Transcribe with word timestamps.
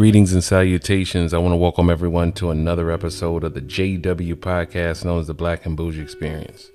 Greetings 0.00 0.32
and 0.32 0.42
salutations. 0.42 1.34
I 1.34 1.38
want 1.38 1.52
to 1.52 1.58
welcome 1.58 1.90
everyone 1.90 2.32
to 2.32 2.48
another 2.48 2.90
episode 2.90 3.44
of 3.44 3.52
the 3.52 3.60
JW 3.60 4.34
podcast 4.36 5.04
known 5.04 5.20
as 5.20 5.26
the 5.26 5.34
Black 5.34 5.66
and 5.66 5.76
Boujee 5.76 6.00
Experience. 6.00 6.70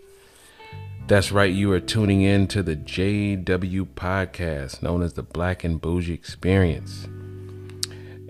That's 1.08 1.32
right, 1.32 1.52
you 1.52 1.72
are 1.72 1.80
tuning 1.80 2.22
in 2.22 2.46
to 2.50 2.62
the 2.62 2.76
JW 2.76 3.88
podcast 3.96 4.84
known 4.84 5.02
as 5.02 5.14
the 5.14 5.24
Black 5.24 5.64
and 5.64 5.82
Boujee 5.82 6.14
Experience. 6.14 7.06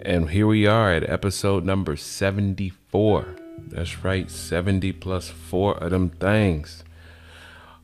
And 0.01 0.29
here 0.29 0.47
we 0.47 0.65
are 0.65 0.93
at 0.93 1.09
episode 1.09 1.65
number 1.65 1.97
74. 1.97 3.35
That's 3.67 4.01
right, 4.01 4.31
70 4.31 4.93
plus 4.93 5.27
four 5.27 5.75
of 5.75 5.91
them 5.91 6.09
things. 6.09 6.85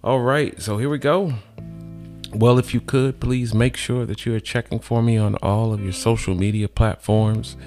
All 0.01 0.21
right, 0.21 0.61
so 0.61 0.77
here 0.77 0.89
we 0.89 0.97
go. 0.97 1.33
Well, 2.33 2.57
if 2.57 2.73
you 2.73 2.79
could, 2.79 3.19
please 3.19 3.53
make 3.53 3.75
sure 3.75 4.05
that 4.05 4.25
you 4.25 4.33
are 4.33 4.39
checking 4.39 4.79
for 4.79 5.01
me 5.03 5.17
on 5.17 5.35
all 5.35 5.73
of 5.73 5.83
your 5.83 5.91
social 5.91 6.33
media 6.33 6.69
platforms. 6.69 7.57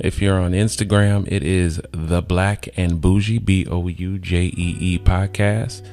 If 0.00 0.20
you're 0.20 0.40
on 0.40 0.52
Instagram, 0.52 1.26
it 1.30 1.44
is 1.44 1.80
the 1.92 2.20
Black 2.20 2.68
and 2.76 3.00
Boujee, 3.00 3.44
B 3.44 3.66
O 3.70 3.86
U 3.86 4.18
J 4.18 4.46
E 4.46 4.76
E 4.80 4.98
podcast. 4.98 5.86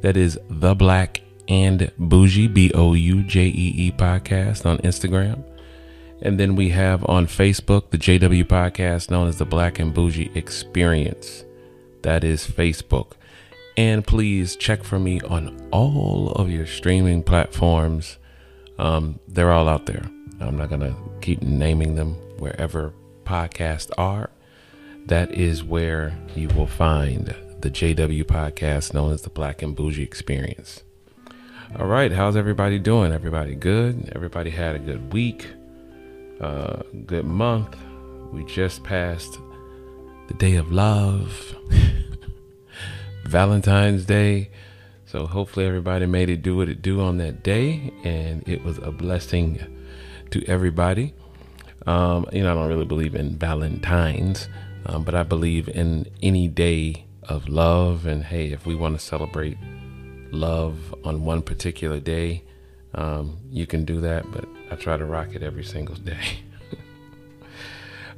That 0.00 0.16
is 0.16 0.38
the 0.48 0.74
Black 0.74 1.22
and 1.48 1.92
Boujee, 1.98 2.52
B 2.52 2.72
O 2.74 2.94
U 2.94 3.22
J 3.22 3.46
E 3.46 3.74
E 3.76 3.92
podcast 3.92 4.66
on 4.66 4.78
Instagram. 4.78 5.44
And 6.20 6.38
then 6.38 6.56
we 6.56 6.70
have 6.70 7.04
on 7.08 7.26
Facebook 7.26 7.90
the 7.90 7.98
JW 7.98 8.44
podcast 8.44 9.08
known 9.08 9.28
as 9.28 9.38
the 9.38 9.44
Black 9.44 9.78
and 9.78 9.94
Boujee 9.94 10.34
Experience. 10.36 11.44
That 12.02 12.24
is 12.24 12.44
Facebook. 12.46 13.12
And 13.78 14.04
please 14.04 14.56
check 14.56 14.82
for 14.82 14.98
me 14.98 15.20
on 15.20 15.68
all 15.70 16.32
of 16.32 16.50
your 16.50 16.66
streaming 16.66 17.22
platforms. 17.22 18.18
Um, 18.76 19.20
they're 19.28 19.52
all 19.52 19.68
out 19.68 19.86
there. 19.86 20.02
I'm 20.40 20.56
not 20.56 20.68
going 20.68 20.80
to 20.80 20.96
keep 21.20 21.42
naming 21.42 21.94
them 21.94 22.14
wherever 22.40 22.92
podcasts 23.22 23.92
are. 23.96 24.30
That 25.06 25.30
is 25.30 25.62
where 25.62 26.18
you 26.34 26.48
will 26.48 26.66
find 26.66 27.32
the 27.60 27.70
JW 27.70 28.24
podcast 28.24 28.94
known 28.94 29.12
as 29.12 29.22
the 29.22 29.30
Black 29.30 29.62
and 29.62 29.76
Boujee 29.76 30.02
Experience. 30.02 30.82
All 31.78 31.86
right, 31.86 32.10
how's 32.10 32.34
everybody 32.34 32.80
doing? 32.80 33.12
Everybody 33.12 33.54
good? 33.54 34.10
Everybody 34.12 34.50
had 34.50 34.74
a 34.74 34.80
good 34.80 35.12
week, 35.12 35.46
uh, 36.40 36.82
good 37.06 37.26
month. 37.26 37.76
We 38.32 38.44
just 38.44 38.82
passed 38.82 39.38
the 40.26 40.34
day 40.34 40.56
of 40.56 40.72
love. 40.72 41.54
Valentine's 43.28 44.06
Day. 44.06 44.50
So 45.04 45.26
hopefully 45.26 45.66
everybody 45.66 46.06
made 46.06 46.30
it 46.30 46.42
do 46.42 46.56
what 46.56 46.68
it 46.68 46.80
do 46.80 47.00
on 47.02 47.18
that 47.18 47.42
day, 47.42 47.92
and 48.02 48.46
it 48.48 48.64
was 48.64 48.78
a 48.78 48.90
blessing 48.90 49.60
to 50.30 50.44
everybody. 50.46 51.14
Um, 51.86 52.26
you 52.32 52.42
know, 52.42 52.52
I 52.52 52.54
don't 52.54 52.68
really 52.68 52.86
believe 52.86 53.14
in 53.14 53.36
Valentine's, 53.36 54.48
um, 54.86 55.04
but 55.04 55.14
I 55.14 55.24
believe 55.24 55.68
in 55.68 56.06
any 56.22 56.48
day 56.48 57.04
of 57.22 57.48
love. 57.48 58.06
And 58.06 58.24
hey, 58.24 58.50
if 58.50 58.64
we 58.64 58.74
want 58.74 58.98
to 58.98 59.04
celebrate 59.04 59.58
love 60.30 60.94
on 61.04 61.24
one 61.24 61.42
particular 61.42 62.00
day, 62.00 62.44
um, 62.94 63.38
you 63.50 63.66
can 63.66 63.84
do 63.84 64.00
that. 64.00 64.30
But 64.32 64.46
I 64.70 64.76
try 64.76 64.96
to 64.96 65.04
rock 65.04 65.34
it 65.34 65.42
every 65.42 65.64
single 65.64 65.96
day. 65.96 66.40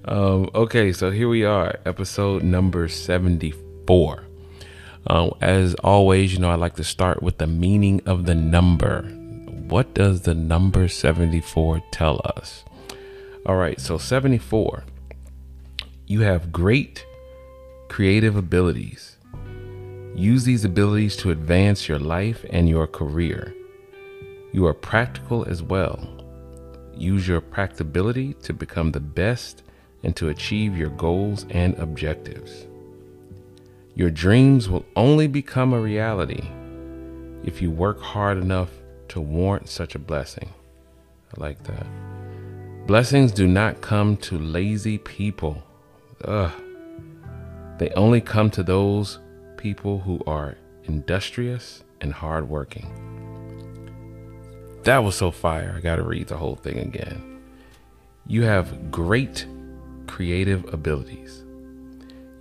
Um, 0.03 0.49
okay, 0.55 0.95
so 0.95 1.11
here 1.11 1.29
we 1.29 1.45
are, 1.45 1.79
episode 1.85 2.43
number 2.43 2.89
74. 2.89 4.30
Uh, 5.07 5.31
as 5.41 5.75
always, 5.77 6.33
you 6.33 6.39
know, 6.39 6.51
I 6.51 6.57
like 6.57 6.77
to 6.77 6.85
start 6.85 7.23
with 7.23 7.39
the 7.39 7.47
meaning 7.47 8.03
of 8.07 8.27
the 8.27 8.35
number. 8.35 9.03
What 9.69 9.95
does 9.95 10.23
the 10.23 10.35
number 10.35 10.89
74 10.89 11.83
tell 11.91 12.21
us? 12.37 12.65
All 13.47 13.57
right, 13.57 13.81
so 13.81 13.97
74, 13.97 14.85
you 16.07 16.21
have 16.21 16.53
great 16.53 17.07
creative 17.89 18.37
abilities. 18.37 19.17
Use 20.15 20.45
these 20.45 20.65
abilities 20.65 21.17
to 21.17 21.31
advance 21.31 21.89
your 21.89 21.99
life 21.99 22.45
and 22.51 22.69
your 22.69 22.87
career. 22.87 23.55
You 24.53 24.67
are 24.67 24.75
practical 24.75 25.45
as 25.47 25.63
well. 25.63 25.99
Use 26.95 27.27
your 27.27 27.41
practicability 27.41 28.35
to 28.43 28.53
become 28.53 28.93
the 28.93 29.01
best 29.01 29.63
and 30.03 30.15
to 30.17 30.29
achieve 30.29 30.77
your 30.77 30.91
goals 30.91 31.47
and 31.51 31.79
objectives. 31.79 32.67
Your 34.01 34.11
dreams 34.11 34.67
will 34.67 34.87
only 34.97 35.27
become 35.27 35.75
a 35.75 35.79
reality 35.79 36.49
if 37.45 37.61
you 37.61 37.71
work 37.71 38.01
hard 38.01 38.39
enough 38.39 38.71
to 39.09 39.21
warrant 39.21 39.69
such 39.69 39.95
a 39.95 39.99
blessing. 39.99 40.49
I 41.37 41.39
like 41.39 41.63
that. 41.65 41.87
Blessings 42.87 43.31
do 43.31 43.47
not 43.47 43.83
come 43.83 44.17
to 44.17 44.39
lazy 44.39 44.97
people. 44.97 45.63
Ugh. 46.25 46.51
They 47.77 47.91
only 47.91 48.23
come 48.23 48.49
to 48.53 48.63
those 48.63 49.19
people 49.59 49.99
who 49.99 50.23
are 50.27 50.57
industrious 50.85 51.85
and 52.01 52.15
hardworking. 52.15 52.89
That 54.85 55.05
was 55.05 55.15
so 55.15 55.31
fire. 55.31 55.75
I 55.77 55.81
got 55.81 55.97
to 55.97 56.05
read 56.05 56.29
the 56.29 56.39
whole 56.39 56.57
thing 56.57 56.79
again. 56.79 57.43
You 58.27 58.45
have 58.45 58.91
great 58.91 59.45
creative 60.07 60.73
abilities. 60.73 61.45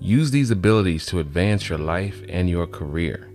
Use 0.01 0.31
these 0.31 0.49
abilities 0.49 1.05
to 1.07 1.19
advance 1.19 1.67
your 1.67 1.77
life 1.77 2.23
and 2.29 2.49
your 2.49 2.65
career. 2.65 3.29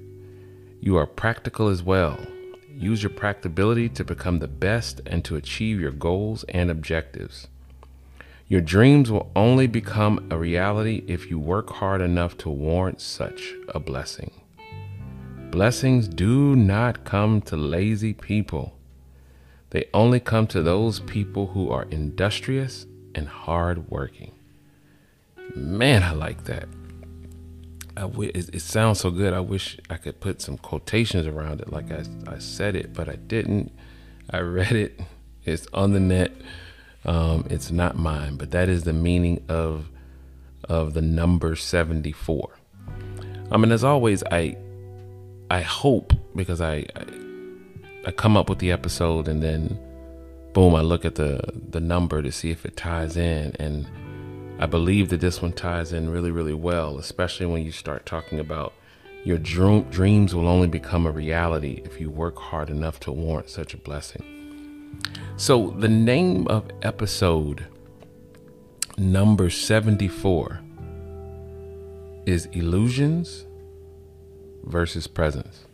You 0.80 0.97
are 0.97 1.06
practical 1.06 1.69
as 1.69 1.82
well. 1.82 2.19
Use 2.75 3.02
your 3.02 3.10
practicability 3.10 3.91
to 3.91 4.04
become 4.04 4.38
the 4.38 4.48
best 4.48 5.02
and 5.04 5.22
to 5.26 5.36
achieve 5.36 5.78
your 5.78 5.91
goals 5.91 6.42
and 6.48 6.70
objectives. 6.70 7.48
Your 8.48 8.62
dreams 8.62 9.10
will 9.10 9.30
only 9.36 9.66
become 9.66 10.26
a 10.30 10.38
reality 10.38 11.04
if 11.06 11.28
you 11.28 11.38
work 11.38 11.69
hard 11.69 12.00
enough 12.00 12.36
to 12.38 12.50
warrant 12.50 13.00
such 13.00 13.52
a 13.69 13.78
blessing. 13.78 14.31
Blessings 15.50 16.08
do 16.08 16.56
not 16.56 17.04
come 17.04 17.42
to 17.42 17.56
lazy 17.56 18.14
people. 18.14 18.76
They 19.70 19.88
only 19.92 20.19
come 20.19 20.46
to 20.48 20.62
those 20.62 21.00
people 21.00 21.48
who 21.48 21.70
are 21.70 21.84
industrious 21.91 22.86
and 23.14 23.28
hardworking. 23.28 24.34
Man, 25.55 26.03
I 26.03 26.12
like 26.12 26.44
that. 26.44 26.69
I 27.97 28.03
w- 28.03 28.31
it, 28.34 28.55
it 28.55 28.60
sounds 28.60 29.00
so 29.00 29.10
good. 29.10 29.32
I 29.32 29.41
wish 29.41 29.78
I 29.88 29.97
could 29.97 30.21
put 30.21 30.43
some 30.43 30.59
quotations 30.59 31.27
around 31.27 31.60
it, 31.60 31.72
like 31.72 31.93
I, 31.93 32.05
I 32.27 32.38
said 32.38 32.75
it, 32.75 32.93
but 32.93 33.09
I 33.09 33.16
didn't. 33.16 33.72
I 34.31 34.38
read 34.41 34.72
it. 34.72 35.00
It's 35.44 35.66
on 35.72 35.93
the 35.93 36.00
net. 36.00 36.32
Um, 37.05 37.47
it's 37.50 37.71
not 37.71 37.97
mine, 37.97 38.37
but 38.37 38.50
that 38.53 38.69
is 38.69 38.84
the 38.84 38.93
meaning 38.93 39.44
of 39.49 39.91
of 40.69 40.94
the 40.94 41.03
number 41.03 41.55
seventy 41.55 42.12
four. 42.12 42.56
I 43.50 43.59
mean, 43.59 43.71
as 43.71 43.84
always, 43.84 44.25
I 44.31 44.56
I 45.50 45.61
hope 45.61 46.14
because 46.35 46.62
I, 46.62 46.87
I 46.96 47.05
I 48.06 48.11
come 48.11 48.37
up 48.37 48.49
with 48.49 48.58
the 48.58 48.73
episode 48.73 49.29
and 49.29 49.43
then 49.43 49.79
boom, 50.55 50.75
I 50.75 50.81
look 50.81 51.05
at 51.05 51.17
the 51.17 51.41
the 51.70 51.81
number 51.81 52.23
to 52.23 52.32
see 52.32 52.50
if 52.50 52.64
it 52.64 52.76
ties 52.76 53.19
in 53.19 53.55
and 53.58 53.87
I 54.59 54.67
believe 54.67 55.09
that 55.09 55.21
this 55.21 55.43
one 55.43 55.53
ties 55.53 55.93
in 55.93 56.11
really, 56.11 56.31
really 56.31 56.55
well, 56.55 56.99
especially 56.99 57.47
when 57.47 57.65
you 57.65 57.73
start 57.73 58.06
talking 58.06 58.39
about 58.39 58.73
your 59.25 59.39
dream, 59.39 59.83
dreams 59.85 60.35
will 60.35 60.47
only 60.47 60.69
become 60.69 61.06
a 61.06 61.11
reality 61.11 61.83
if 61.85 62.01
you 62.01 62.11
work 62.11 62.39
hard 62.39 62.71
enough 62.71 63.01
to 63.01 63.12
warrant 63.12 63.51
such 63.51 63.75
a 63.75 63.79
blessing. 63.79 65.03
So, 65.37 65.71
the 65.71 65.89
name 65.89 66.47
of 66.47 66.71
episode 66.83 67.67
number 68.97 69.51
74 69.51 70.61
is 72.27 72.47
Illusions 72.53 73.47
versus 74.65 75.06
Presence. 75.06 75.67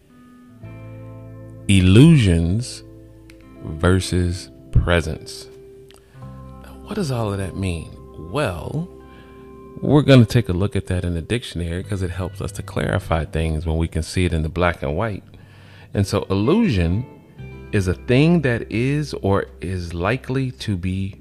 Illusions 1.69 2.83
versus 3.65 4.51
Presence. 4.73 5.49
What 6.85 6.95
does 6.95 7.11
all 7.11 7.33
of 7.33 7.39
that 7.39 7.57
mean? 7.57 8.00
Well, 8.29 8.89
we're 9.81 10.03
going 10.03 10.21
to 10.21 10.27
take 10.27 10.49
a 10.49 10.53
look 10.53 10.77
at 10.77 10.87
that 10.87 11.05
in 11.05 11.15
the 11.15 11.23
dictionary 11.23 11.83
because 11.83 12.03
it 12.03 12.11
helps 12.11 12.41
us 12.41 12.53
to 12.53 12.63
clarify 12.63 13.25
things 13.25 13.67
when 13.67 13.79
we 13.79 13.89
can 13.89 14.03
see 14.03 14.25
it 14.25 14.33
in 14.33 14.43
the 14.43 14.49
black 14.49 14.83
and 14.83 14.97
white. 14.97 15.25
And 15.95 16.07
so, 16.07 16.27
illusion 16.31 17.07
is 17.73 17.89
a 17.89 17.95
thing 17.95 18.43
that 18.43 18.71
is 18.71 19.15
or 19.15 19.47
is 19.61 19.95
likely 19.95 20.51
to 20.51 20.77
be 20.77 21.21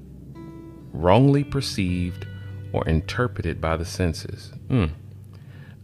wrongly 0.92 1.44
perceived 1.44 2.26
or 2.72 2.86
interpreted 2.86 3.60
by 3.60 3.76
the 3.76 3.84
senses. 3.84 4.52
Hmm. 4.68 4.86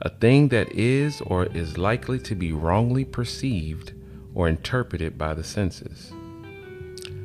A 0.02 0.10
thing 0.10 0.48
that 0.48 0.70
is 0.72 1.20
or 1.22 1.46
is 1.46 1.78
likely 1.78 2.18
to 2.20 2.34
be 2.34 2.52
wrongly 2.52 3.04
perceived 3.04 3.92
or 4.34 4.48
interpreted 4.48 5.16
by 5.16 5.34
the 5.34 5.44
senses. 5.44 6.12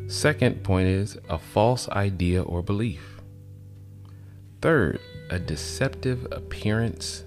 Second 0.07 0.63
point 0.63 0.87
is 0.87 1.17
a 1.29 1.37
false 1.37 1.89
idea 1.89 2.41
or 2.41 2.61
belief. 2.61 3.10
Third, 4.61 4.99
a 5.31 5.39
deceptive 5.39 6.27
appearance 6.31 7.23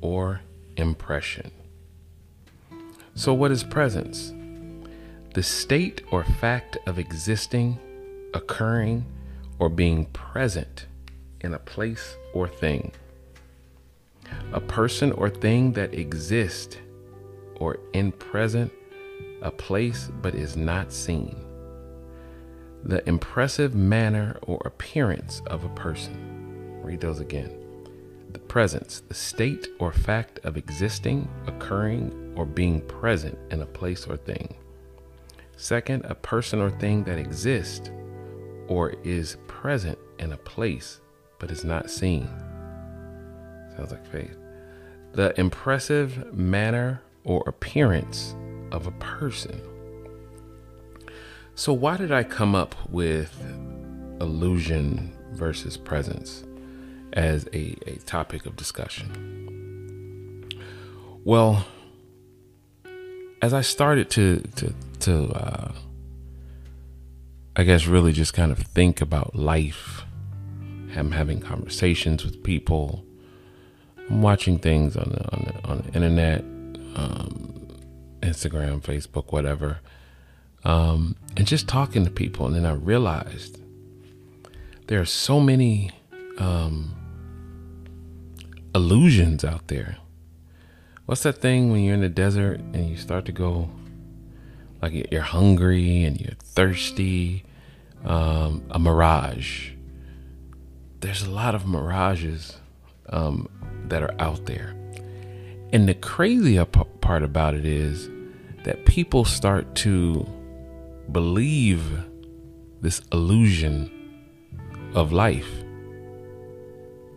or 0.00 0.42
impression. 0.76 1.50
So, 3.16 3.34
what 3.34 3.50
is 3.50 3.64
presence? 3.64 4.32
The 5.34 5.42
state 5.42 6.02
or 6.12 6.22
fact 6.22 6.78
of 6.86 6.96
existing, 6.96 7.80
occurring, 8.32 9.06
or 9.58 9.68
being 9.68 10.04
present 10.06 10.86
in 11.40 11.52
a 11.52 11.58
place 11.58 12.14
or 12.32 12.46
thing. 12.46 12.92
A 14.52 14.60
person 14.60 15.10
or 15.10 15.28
thing 15.28 15.72
that 15.72 15.94
exists 15.94 16.76
or 17.56 17.80
in 17.92 18.12
present, 18.12 18.70
a 19.42 19.50
place 19.50 20.10
but 20.22 20.36
is 20.36 20.56
not 20.56 20.92
seen. 20.92 21.44
The 22.84 23.06
impressive 23.08 23.74
manner 23.74 24.38
or 24.42 24.62
appearance 24.64 25.42
of 25.48 25.64
a 25.64 25.68
person. 25.70 26.27
Read 26.88 27.02
those 27.02 27.20
again. 27.20 27.52
The 28.32 28.38
presence, 28.38 29.02
the 29.08 29.14
state 29.14 29.68
or 29.78 29.92
fact 29.92 30.38
of 30.42 30.56
existing, 30.56 31.28
occurring, 31.46 32.32
or 32.34 32.46
being 32.46 32.80
present 32.80 33.36
in 33.50 33.60
a 33.60 33.66
place 33.66 34.06
or 34.06 34.16
thing. 34.16 34.56
Second, 35.58 36.06
a 36.06 36.14
person 36.14 36.62
or 36.62 36.70
thing 36.70 37.04
that 37.04 37.18
exists 37.18 37.90
or 38.68 38.94
is 39.04 39.36
present 39.48 39.98
in 40.18 40.32
a 40.32 40.38
place 40.38 41.02
but 41.38 41.50
is 41.50 41.62
not 41.62 41.90
seen. 41.90 42.26
Sounds 43.76 43.90
like 43.90 44.06
faith. 44.06 44.38
The 45.12 45.38
impressive 45.38 46.32
manner 46.32 47.02
or 47.24 47.44
appearance 47.46 48.34
of 48.72 48.86
a 48.86 48.92
person. 48.92 49.60
So, 51.54 51.74
why 51.74 51.98
did 51.98 52.12
I 52.12 52.24
come 52.24 52.54
up 52.54 52.74
with 52.88 53.38
illusion 54.22 55.14
versus 55.34 55.76
presence? 55.76 56.44
As 57.12 57.46
a, 57.52 57.76
a 57.86 57.96
topic 58.06 58.46
of 58.46 58.56
discussion. 58.56 60.48
Well, 61.24 61.66
as 63.42 63.52
I 63.54 63.60
started 63.60 64.10
to 64.10 64.40
to 64.56 64.74
to 65.00 65.32
uh, 65.32 65.72
I 67.56 67.64
guess 67.64 67.86
really 67.86 68.12
just 68.12 68.34
kind 68.34 68.52
of 68.52 68.58
think 68.58 69.00
about 69.00 69.34
life, 69.34 70.02
I'm 70.96 71.12
having 71.12 71.40
conversations 71.40 72.24
with 72.24 72.42
people, 72.42 73.04
I'm 74.08 74.22
watching 74.22 74.58
things 74.58 74.96
on 74.96 75.10
the 75.10 75.32
on 75.32 75.44
the, 75.44 75.68
on 75.68 75.78
the 75.78 75.92
internet, 75.94 76.40
um, 76.94 77.68
Instagram, 78.20 78.80
Facebook, 78.80 79.32
whatever, 79.32 79.78
um, 80.64 81.16
and 81.36 81.46
just 81.46 81.68
talking 81.68 82.04
to 82.04 82.10
people, 82.10 82.46
and 82.46 82.54
then 82.54 82.66
I 82.66 82.72
realized 82.72 83.60
there 84.86 85.00
are 85.00 85.06
so 85.06 85.40
many 85.40 85.90
um, 86.38 86.94
illusions 88.78 89.44
out 89.44 89.66
there. 89.66 89.96
What's 91.06 91.24
that 91.24 91.38
thing 91.38 91.72
when 91.72 91.82
you're 91.82 91.94
in 91.94 92.00
the 92.00 92.08
desert 92.08 92.60
and 92.60 92.88
you 92.88 92.96
start 92.96 93.24
to 93.24 93.32
go 93.32 93.68
like 94.80 95.10
you're 95.10 95.20
hungry 95.20 96.04
and 96.04 96.20
you're 96.20 96.36
thirsty? 96.40 97.44
Um, 98.04 98.62
a 98.70 98.78
mirage. 98.78 99.72
There's 101.00 101.22
a 101.22 101.30
lot 101.30 101.56
of 101.56 101.66
mirages 101.66 102.56
um, 103.08 103.48
that 103.88 104.04
are 104.04 104.14
out 104.20 104.46
there. 104.46 104.76
And 105.72 105.88
the 105.88 105.94
crazier 105.94 106.64
p- 106.64 106.84
part 107.00 107.24
about 107.24 107.54
it 107.54 107.66
is 107.66 108.08
that 108.62 108.86
people 108.86 109.24
start 109.24 109.74
to 109.86 110.24
believe 111.10 111.82
this 112.80 113.00
illusion 113.12 113.90
of 114.94 115.12
life. 115.12 115.50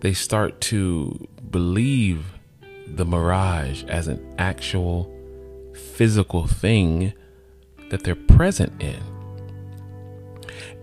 They 0.02 0.14
start 0.14 0.60
to 0.62 1.28
believe 1.50 2.26
the 2.88 3.06
mirage 3.06 3.84
as 3.86 4.08
an 4.08 4.36
actual 4.38 5.12
physical 5.74 6.48
thing 6.48 7.14
that 7.90 8.04
they're 8.04 8.16
present 8.16 8.82
in. 8.82 9.00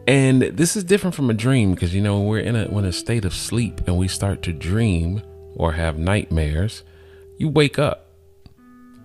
And 0.06 0.42
this 0.42 0.76
is 0.76 0.84
different 0.84 1.14
from 1.14 1.28
a 1.28 1.34
dream 1.34 1.74
because 1.74 1.94
you 1.94 2.00
know 2.00 2.20
we're 2.20 2.38
in 2.38 2.56
a 2.56 2.64
when 2.66 2.86
a 2.86 2.92
state 2.92 3.26
of 3.26 3.34
sleep 3.34 3.82
and 3.86 3.98
we 3.98 4.08
start 4.08 4.42
to 4.42 4.52
dream 4.52 5.22
or 5.54 5.72
have 5.72 5.98
nightmares, 5.98 6.82
you 7.36 7.48
wake 7.48 7.78
up. 7.78 8.06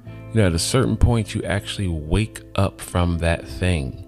You 0.06 0.42
know, 0.42 0.48
at 0.48 0.54
a 0.54 0.60
certain 0.60 0.96
point 0.96 1.36
you 1.36 1.44
actually 1.44 1.90
wake 1.90 2.42
up 2.56 2.80
from 2.80 3.18
that 3.18 3.48
thing. 3.48 4.08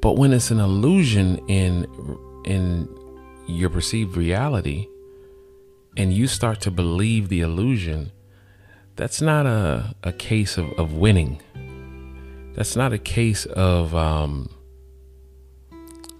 But 0.00 0.12
when 0.12 0.32
it's 0.32 0.50
an 0.50 0.60
illusion 0.60 1.38
in 1.48 1.86
in 2.46 2.88
your 3.46 3.70
perceived 3.70 4.16
reality, 4.16 4.88
and 5.96 6.12
you 6.12 6.26
start 6.26 6.60
to 6.62 6.70
believe 6.70 7.28
the 7.28 7.40
illusion, 7.40 8.12
that's 8.96 9.20
not 9.20 9.46
a, 9.46 9.94
a 10.02 10.12
case 10.12 10.58
of, 10.58 10.70
of 10.72 10.92
winning. 10.94 11.40
That's 12.54 12.76
not 12.76 12.92
a 12.92 12.98
case 12.98 13.44
of 13.46 13.94
um, 13.94 14.50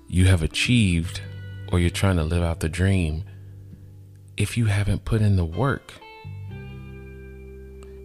you 0.08 0.26
have 0.26 0.43
achieved 0.43 1.20
or 1.73 1.81
you're 1.81 1.90
trying 1.90 2.17
to 2.17 2.25
live 2.25 2.43
out 2.43 2.61
the 2.61 2.69
dream 2.69 3.25
if 4.37 4.56
you 4.56 4.67
haven't 4.67 5.05
put 5.05 5.22
in 5.22 5.37
the 5.37 5.44
work. 5.44 5.94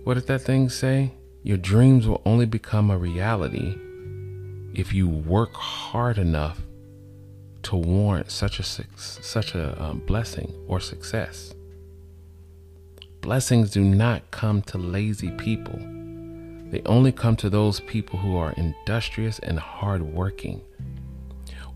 What 0.03 0.15
did 0.15 0.27
that 0.27 0.41
thing 0.41 0.69
say? 0.69 1.11
Your 1.43 1.57
dreams 1.57 2.07
will 2.07 2.21
only 2.25 2.45
become 2.45 2.89
a 2.89 2.97
reality 2.97 3.75
if 4.73 4.93
you 4.93 5.07
work 5.07 5.53
hard 5.53 6.17
enough 6.17 6.61
to 7.63 7.75
warrant 7.75 8.31
such 8.31 8.59
a 8.59 8.63
such 8.63 9.55
a 9.55 9.81
um, 9.81 9.99
blessing 9.99 10.53
or 10.67 10.79
success. 10.79 11.53
Blessings 13.21 13.71
do 13.71 13.83
not 13.83 14.31
come 14.31 14.61
to 14.63 14.77
lazy 14.77 15.31
people. 15.31 15.79
They 16.71 16.81
only 16.85 17.11
come 17.11 17.35
to 17.37 17.49
those 17.49 17.79
people 17.81 18.17
who 18.19 18.35
are 18.35 18.53
industrious 18.53 19.39
and 19.39 19.59
hardworking. 19.59 20.61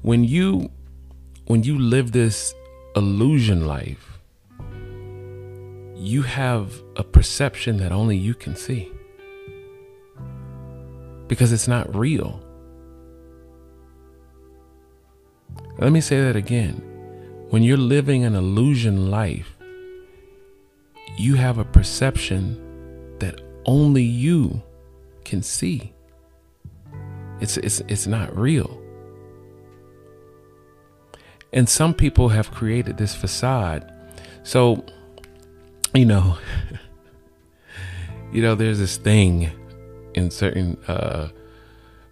When 0.01 0.23
you 0.23 0.69
when 1.45 1.63
you 1.63 1.77
live 1.77 2.11
this 2.11 2.53
illusion 2.95 3.67
life, 3.67 4.19
you 5.95 6.21
have 6.21 6.81
a 6.95 7.03
perception 7.03 7.77
that 7.77 7.91
only 7.91 8.17
you 8.17 8.33
can 8.33 8.55
see. 8.55 8.91
Because 11.27 11.51
it's 11.51 11.67
not 11.67 11.95
real. 11.95 12.44
Let 15.77 15.91
me 15.91 16.01
say 16.01 16.21
that 16.21 16.35
again. 16.35 16.81
When 17.49 17.61
you're 17.61 17.77
living 17.77 18.23
an 18.23 18.35
illusion 18.35 19.11
life, 19.11 19.57
you 21.17 21.35
have 21.35 21.57
a 21.57 21.65
perception 21.65 23.17
that 23.19 23.41
only 23.65 24.03
you 24.03 24.61
can 25.23 25.41
see. 25.41 25.93
It's, 27.41 27.57
it's, 27.57 27.81
it's 27.87 28.07
not 28.07 28.35
real. 28.37 28.81
And 31.51 31.67
some 31.67 31.93
people 31.93 32.29
have 32.29 32.51
created 32.51 32.97
this 32.97 33.13
facade. 33.13 33.91
So, 34.43 34.85
you 35.93 36.05
know, 36.05 36.37
you 38.31 38.41
know, 38.41 38.55
there's 38.55 38.79
this 38.79 38.97
thing 38.97 39.51
in 40.13 40.31
certain, 40.31 40.77
uh, 40.87 41.29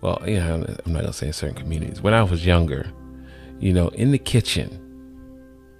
well, 0.02 0.22
you 0.26 0.36
know, 0.36 0.66
I'm 0.86 0.94
not 0.94 1.02
gonna 1.02 1.14
say 1.14 1.28
in 1.28 1.34
certain 1.34 1.56
communities. 1.56 2.02
When 2.02 2.14
I 2.14 2.24
was 2.24 2.46
younger, 2.46 2.88
you 3.64 3.74
know, 3.74 3.88
in 3.90 4.12
the 4.12 4.18
kitchen, 4.18 4.70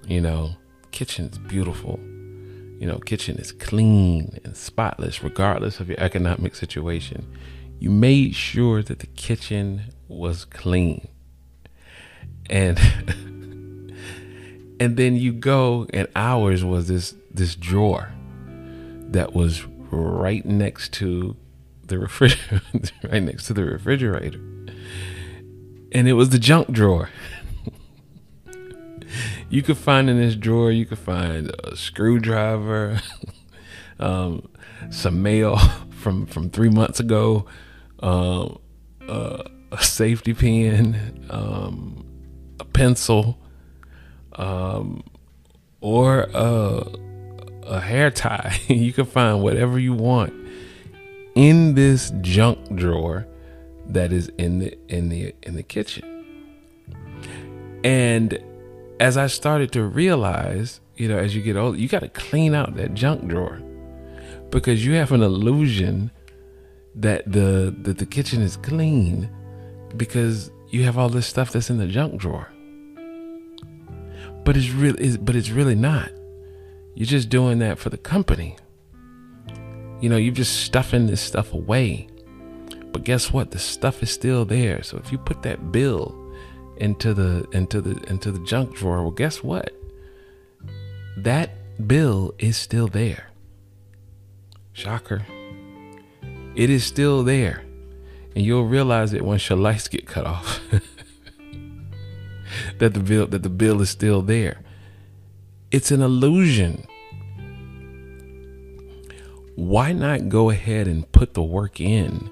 you 0.08 0.22
know, 0.22 0.56
kitchen's 0.92 1.38
beautiful 1.38 2.00
you 2.84 2.90
know, 2.90 3.00
kitchen 3.00 3.38
is 3.38 3.54
clean 3.54 4.40
and 4.44 4.58
spotless, 4.58 5.24
regardless 5.24 5.80
of 5.80 5.88
your 5.88 6.00
economic 6.02 6.54
situation. 6.54 7.26
You 7.80 7.90
made 7.90 8.36
sure 8.36 8.84
that 8.84 9.00
the 9.00 9.08
kitchen 9.08 9.84
was 10.10 10.44
clean. 10.44 11.08
And 12.50 12.78
and 14.82 14.98
then 14.98 15.16
you 15.16 15.32
go 15.32 15.88
and 15.94 16.10
ours 16.14 16.66
was 16.66 16.90
this 16.90 17.16
this 17.32 17.56
drawer 17.56 18.12
that 19.12 19.34
was 19.34 19.64
right 19.90 20.46
next 20.46 20.92
to 20.96 21.38
the 21.88 21.98
refrigerator 21.98 22.62
right 23.10 23.24
next 23.24 23.48
to 23.48 23.54
the 23.54 23.64
refrigerator 23.64 24.40
and 25.94 26.08
it 26.08 26.14
was 26.14 26.32
the 26.32 26.40
junk 26.40 26.70
drawer 26.72 27.10
you 29.50 29.62
could 29.62 29.78
find 29.78 30.10
in 30.10 30.18
this 30.18 30.36
drawer, 30.36 30.72
you 30.72 30.86
could 30.86 31.00
find 31.00 31.52
a 31.64 31.76
screwdriver, 31.76 33.02
um, 34.00 34.48
some 34.90 35.22
mail 35.22 35.58
from 35.90 36.26
from 36.26 36.50
three 36.50 36.70
months 36.70 37.00
ago, 37.00 37.46
um, 38.00 38.60
uh, 39.08 39.44
a 39.72 39.84
safety 39.84 40.34
pin, 40.34 41.26
um, 41.30 42.06
a 42.60 42.66
pencil, 42.66 43.40
um, 44.34 45.04
or 45.82 46.28
a, 46.34 46.86
a 47.64 47.80
hair 47.80 48.12
tie. 48.12 48.60
you 48.68 48.94
can 48.94 49.06
find 49.06 49.42
whatever 49.42 49.80
you 49.80 49.94
want 49.94 50.34
in 51.36 51.74
this 51.74 52.12
junk 52.22 52.76
drawer 52.76 53.28
that 53.88 54.14
is 54.14 54.30
in 54.38 54.60
the 54.60 54.78
in 54.88 55.10
the 55.10 55.34
in 55.44 55.56
the 55.56 55.64
kitchen. 55.64 56.10
And 57.84 58.40
as 59.00 59.18
I 59.18 59.28
started 59.28 59.72
to 59.74 59.84
realize, 59.84 60.80
you 60.96 61.08
know, 61.08 61.18
as 61.18 61.36
you 61.36 61.42
get 61.42 61.58
older, 61.58 61.78
you 61.78 61.88
got 61.88 62.02
to 62.02 62.10
clean 62.10 62.54
out 62.54 62.76
that 62.76 62.94
junk 62.94 63.28
drawer 63.28 63.62
because 64.50 64.86
you 64.86 64.94
have 64.94 65.12
an 65.12 65.22
illusion 65.22 66.12
that 66.96 67.30
the 67.32 67.76
that 67.82 67.98
the 67.98 68.06
kitchen 68.06 68.42
is 68.42 68.58
clean 68.58 69.30
because 69.98 70.52
you 70.70 70.84
have 70.84 70.98
all 70.98 71.10
this 71.10 71.28
stuff 71.28 71.52
that's 71.52 71.70
in 71.70 71.78
the 71.78 71.88
junk 71.88 72.20
drawer. 72.20 72.50
But 74.44 74.58
it's 74.58 74.70
really 74.70 75.18
but 75.18 75.36
it's 75.36 75.50
really 75.50 75.76
not. 75.76 76.12
You're 76.96 77.08
just 77.08 77.30
doing 77.30 77.60
that 77.60 77.80
for 77.80 77.90
the 77.90 77.98
company. 77.98 78.58
You 80.02 80.10
know, 80.10 80.18
you're 80.18 80.34
just 80.34 80.62
stuffing 80.62 81.08
this 81.08 81.22
stuff 81.22 81.54
away. 81.54 82.08
But 82.92 83.04
guess 83.04 83.34
what? 83.34 83.52
The 83.52 83.58
stuff 83.58 84.04
is 84.04 84.12
still 84.12 84.46
there. 84.46 84.84
So 84.84 84.98
if 84.98 85.12
you 85.12 85.18
put 85.18 85.42
that 85.44 85.72
bill 85.72 86.23
into 86.78 87.14
the 87.14 87.48
into 87.52 87.82
the 87.82 88.02
into 88.10 88.32
the 88.32 88.40
junk 88.40 88.76
drawer, 88.76 89.02
well 89.02 89.12
guess 89.12 89.44
what? 89.44 89.72
That 91.18 91.52
bill 91.88 92.34
is 92.40 92.58
still 92.58 92.88
there. 92.88 93.30
Shocker. 94.74 95.26
It 96.56 96.70
is 96.70 96.84
still 96.84 97.24
there. 97.24 97.64
And 98.36 98.44
you'll 98.44 98.66
realize 98.66 99.14
it 99.14 99.24
once 99.24 99.48
your 99.48 99.60
lights 99.60 99.88
get 99.88 100.08
cut 100.08 100.26
off. 100.26 100.60
that 102.80 102.94
the 102.94 103.00
bill 103.00 103.28
that 103.28 103.44
the 103.44 103.50
bill 103.50 103.82
is 103.82 103.90
still 103.90 104.22
there. 104.22 104.60
It's 105.72 105.92
an 105.92 106.02
illusion. 106.02 106.86
Why 109.56 109.92
not 109.94 110.30
go 110.30 110.50
ahead 110.50 110.88
and 110.88 111.12
put 111.12 111.36
the 111.36 111.44
work 111.44 111.80
in? 111.80 112.30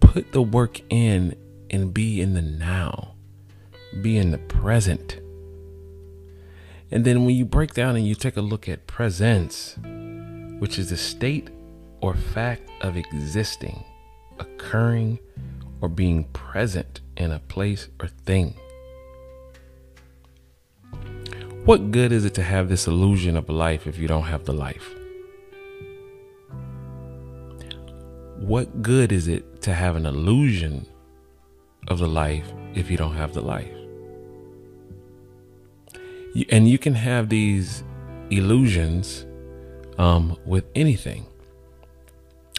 Put 0.00 0.32
the 0.32 0.42
work 0.42 0.80
in 0.90 1.34
and 1.70 1.92
be 1.92 2.20
in 2.20 2.34
the 2.34 2.42
now. 2.42 3.14
Be 4.02 4.16
in 4.16 4.30
the 4.30 4.38
present. 4.38 5.20
And 6.90 7.04
then 7.04 7.24
when 7.24 7.34
you 7.34 7.44
break 7.44 7.74
down 7.74 7.96
and 7.96 8.06
you 8.06 8.14
take 8.14 8.36
a 8.36 8.42
look 8.42 8.68
at 8.68 8.86
presence, 8.86 9.76
which 10.58 10.78
is 10.78 10.90
the 10.90 10.96
state 10.96 11.50
or 12.00 12.14
fact 12.14 12.68
of 12.80 12.96
existing, 12.96 13.84
occurring, 14.38 15.18
or 15.80 15.88
being 15.88 16.24
present 16.24 17.00
in 17.16 17.32
a 17.32 17.38
place 17.38 17.88
or 18.00 18.08
thing. 18.08 18.54
What 21.64 21.90
good 21.90 22.12
is 22.12 22.24
it 22.24 22.34
to 22.34 22.42
have 22.42 22.68
this 22.68 22.86
illusion 22.86 23.36
of 23.36 23.48
life 23.48 23.86
if 23.86 23.98
you 23.98 24.08
don't 24.08 24.24
have 24.24 24.44
the 24.44 24.54
life? 24.54 24.94
What 28.38 28.82
good 28.82 29.12
is 29.12 29.28
it 29.28 29.60
to 29.62 29.74
have 29.74 29.96
an 29.96 30.06
illusion 30.06 30.86
of 31.88 31.98
the 31.98 32.06
life 32.06 32.52
if 32.74 32.90
you 32.90 32.96
don't 32.96 33.16
have 33.16 33.34
the 33.34 33.40
life? 33.40 33.72
You, 36.34 36.46
and 36.50 36.68
you 36.68 36.78
can 36.78 36.94
have 36.94 37.28
these 37.28 37.82
illusions 38.30 39.26
um, 39.98 40.36
with 40.46 40.64
anything. 40.74 41.26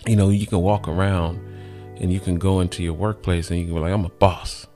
You 0.06 0.16
know, 0.16 0.30
you 0.30 0.48
can 0.48 0.60
walk 0.60 0.88
around 0.88 1.40
and 1.98 2.12
you 2.12 2.20
can 2.20 2.38
go 2.38 2.60
into 2.60 2.84
your 2.84 2.94
workplace 2.94 3.50
and 3.50 3.60
you 3.60 3.66
can 3.66 3.76
be 3.76 3.80
like, 3.80 3.94
I'm 3.94 4.06
a 4.06 4.10
boss. 4.10 4.68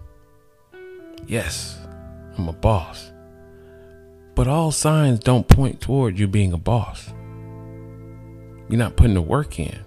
Yes, 1.25 1.77
I'm 2.37 2.47
a 2.47 2.53
boss. 2.53 3.11
But 4.35 4.47
all 4.47 4.71
signs 4.71 5.19
don't 5.19 5.47
point 5.47 5.79
toward 5.79 6.17
you 6.17 6.27
being 6.27 6.53
a 6.53 6.57
boss. 6.57 7.13
You're 8.69 8.79
not 8.79 8.95
putting 8.95 9.13
the 9.13 9.21
work 9.21 9.59
in. 9.59 9.79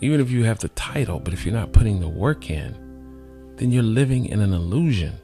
Even 0.00 0.20
if 0.20 0.30
you 0.30 0.44
have 0.44 0.58
the 0.58 0.68
title, 0.70 1.20
but 1.20 1.32
if 1.32 1.44
you're 1.44 1.54
not 1.54 1.72
putting 1.72 2.00
the 2.00 2.08
work 2.08 2.50
in, 2.50 3.54
then 3.56 3.70
you're 3.70 3.82
living 3.82 4.26
in 4.26 4.40
an 4.40 4.52
illusion. 4.52 5.18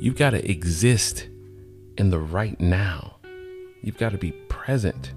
You've 0.00 0.16
got 0.16 0.30
to 0.30 0.50
exist 0.50 1.28
in 1.98 2.10
the 2.10 2.20
right 2.20 2.58
now. 2.60 3.16
You've 3.82 3.98
got 3.98 4.12
to 4.12 4.18
be 4.18 4.32
present. 4.48 5.12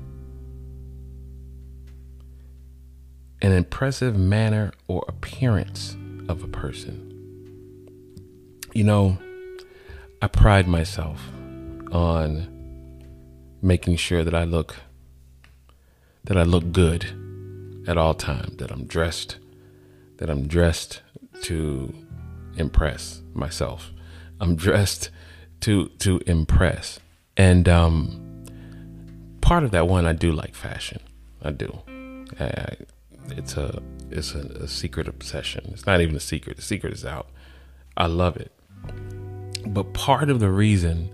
An 3.41 3.51
impressive 3.51 4.17
manner 4.17 4.71
or 4.87 5.05
appearance 5.07 5.95
of 6.27 6.43
a 6.43 6.47
person. 6.47 7.05
You 8.73 8.83
know, 8.83 9.17
I 10.21 10.27
pride 10.27 10.67
myself 10.67 11.21
on 11.91 12.55
making 13.61 13.97
sure 13.97 14.23
that 14.23 14.33
I 14.33 14.43
look 14.43 14.75
that 16.25 16.37
I 16.37 16.43
look 16.43 16.71
good 16.71 17.05
at 17.89 17.97
all 17.97 18.13
times, 18.13 18.57
that 18.57 18.71
I'm 18.71 18.85
dressed 18.85 19.39
that 20.17 20.29
I'm 20.29 20.47
dressed 20.47 21.01
to 21.43 21.93
impress 22.55 23.21
myself. 23.33 23.91
I'm 24.39 24.55
dressed 24.55 25.09
to 25.61 25.89
to 25.99 26.21
impress. 26.27 26.99
And 27.35 27.67
um 27.67 28.45
part 29.41 29.63
of 29.63 29.71
that 29.71 29.87
one 29.87 30.05
I 30.05 30.13
do 30.13 30.31
like 30.31 30.53
fashion. 30.53 31.01
I 31.41 31.51
do. 31.51 31.79
I, 32.39 32.75
it's 33.29 33.57
a 33.57 33.81
it's 34.11 34.35
a, 34.35 34.39
a 34.39 34.67
secret 34.67 35.07
obsession. 35.07 35.71
It's 35.73 35.87
not 35.87 35.99
even 35.99 36.15
a 36.15 36.19
secret. 36.19 36.57
The 36.57 36.63
secret 36.63 36.93
is 36.93 37.05
out. 37.05 37.27
I 37.97 38.05
love 38.05 38.37
it. 38.37 38.51
But 39.65 39.93
part 39.93 40.29
of 40.29 40.39
the 40.39 40.51
reason 40.51 41.09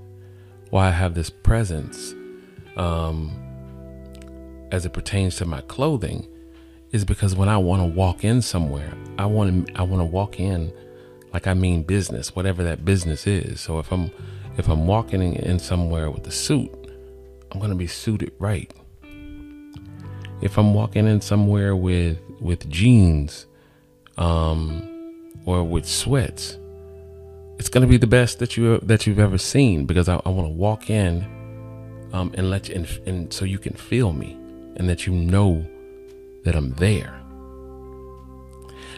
why 0.72 0.88
I 0.88 0.92
have 0.92 1.14
this 1.14 1.30
presence, 1.30 2.14
um, 2.76 3.32
as 4.72 4.86
it 4.86 4.94
pertains 4.94 5.38
to 5.38 5.46
my 5.46 5.62
clothing, 5.62 6.28
is 6.96 7.04
because 7.04 7.36
when 7.36 7.50
I 7.50 7.58
want 7.58 7.82
to 7.82 7.86
walk 7.86 8.24
in 8.24 8.42
somewhere, 8.42 8.92
I 9.20 9.26
want 9.26 9.68
to 9.68 9.76
I 9.76 9.84
want 9.84 10.00
to 10.00 10.06
walk 10.06 10.40
in 10.40 10.72
like 11.34 11.46
I 11.46 11.54
mean 11.54 11.84
business, 11.84 12.34
whatever 12.34 12.64
that 12.64 12.86
business 12.86 13.28
is. 13.28 13.60
So 13.60 13.80
if 13.80 13.92
I'm 13.92 14.10
if 14.58 14.70
I'm 14.70 14.88
walking 14.88 15.22
in 15.36 15.60
somewhere 15.60 16.10
with 16.10 16.26
a 16.26 16.32
suit, 16.32 16.72
I'm 17.52 17.60
going 17.60 17.70
to 17.70 17.76
be 17.76 17.88
suited 17.88 18.32
right. 18.40 18.74
If 20.42 20.58
I'm 20.58 20.74
walking 20.74 21.06
in 21.06 21.20
somewhere 21.20 21.76
with 21.76 22.18
with 22.40 22.68
jeans 22.70 23.46
um 24.18 25.22
or 25.46 25.66
with 25.66 25.86
sweats, 25.86 26.58
it's 27.60 27.68
going 27.68 27.82
to 27.82 27.90
be 27.90 27.98
the 27.98 28.08
best 28.08 28.40
that 28.40 28.56
you 28.56 28.78
that 28.80 29.06
you've 29.06 29.20
ever 29.20 29.38
seen 29.38 29.86
because 29.86 30.08
I, 30.08 30.22
I 30.26 30.30
want 30.30 30.48
to 30.48 30.54
walk 30.54 30.90
in 30.90 31.26
um, 32.14 32.32
and 32.36 32.50
let 32.50 32.70
you 32.70 32.76
and, 32.76 33.00
and 33.06 33.34
so 33.34 33.44
you 33.44 33.60
can 33.60 33.74
feel 33.74 34.14
me 34.14 34.38
and 34.78 34.88
that 34.88 35.06
you 35.06 35.12
know 35.12 35.68
that 36.46 36.56
I'm 36.56 36.74
there. 36.76 37.22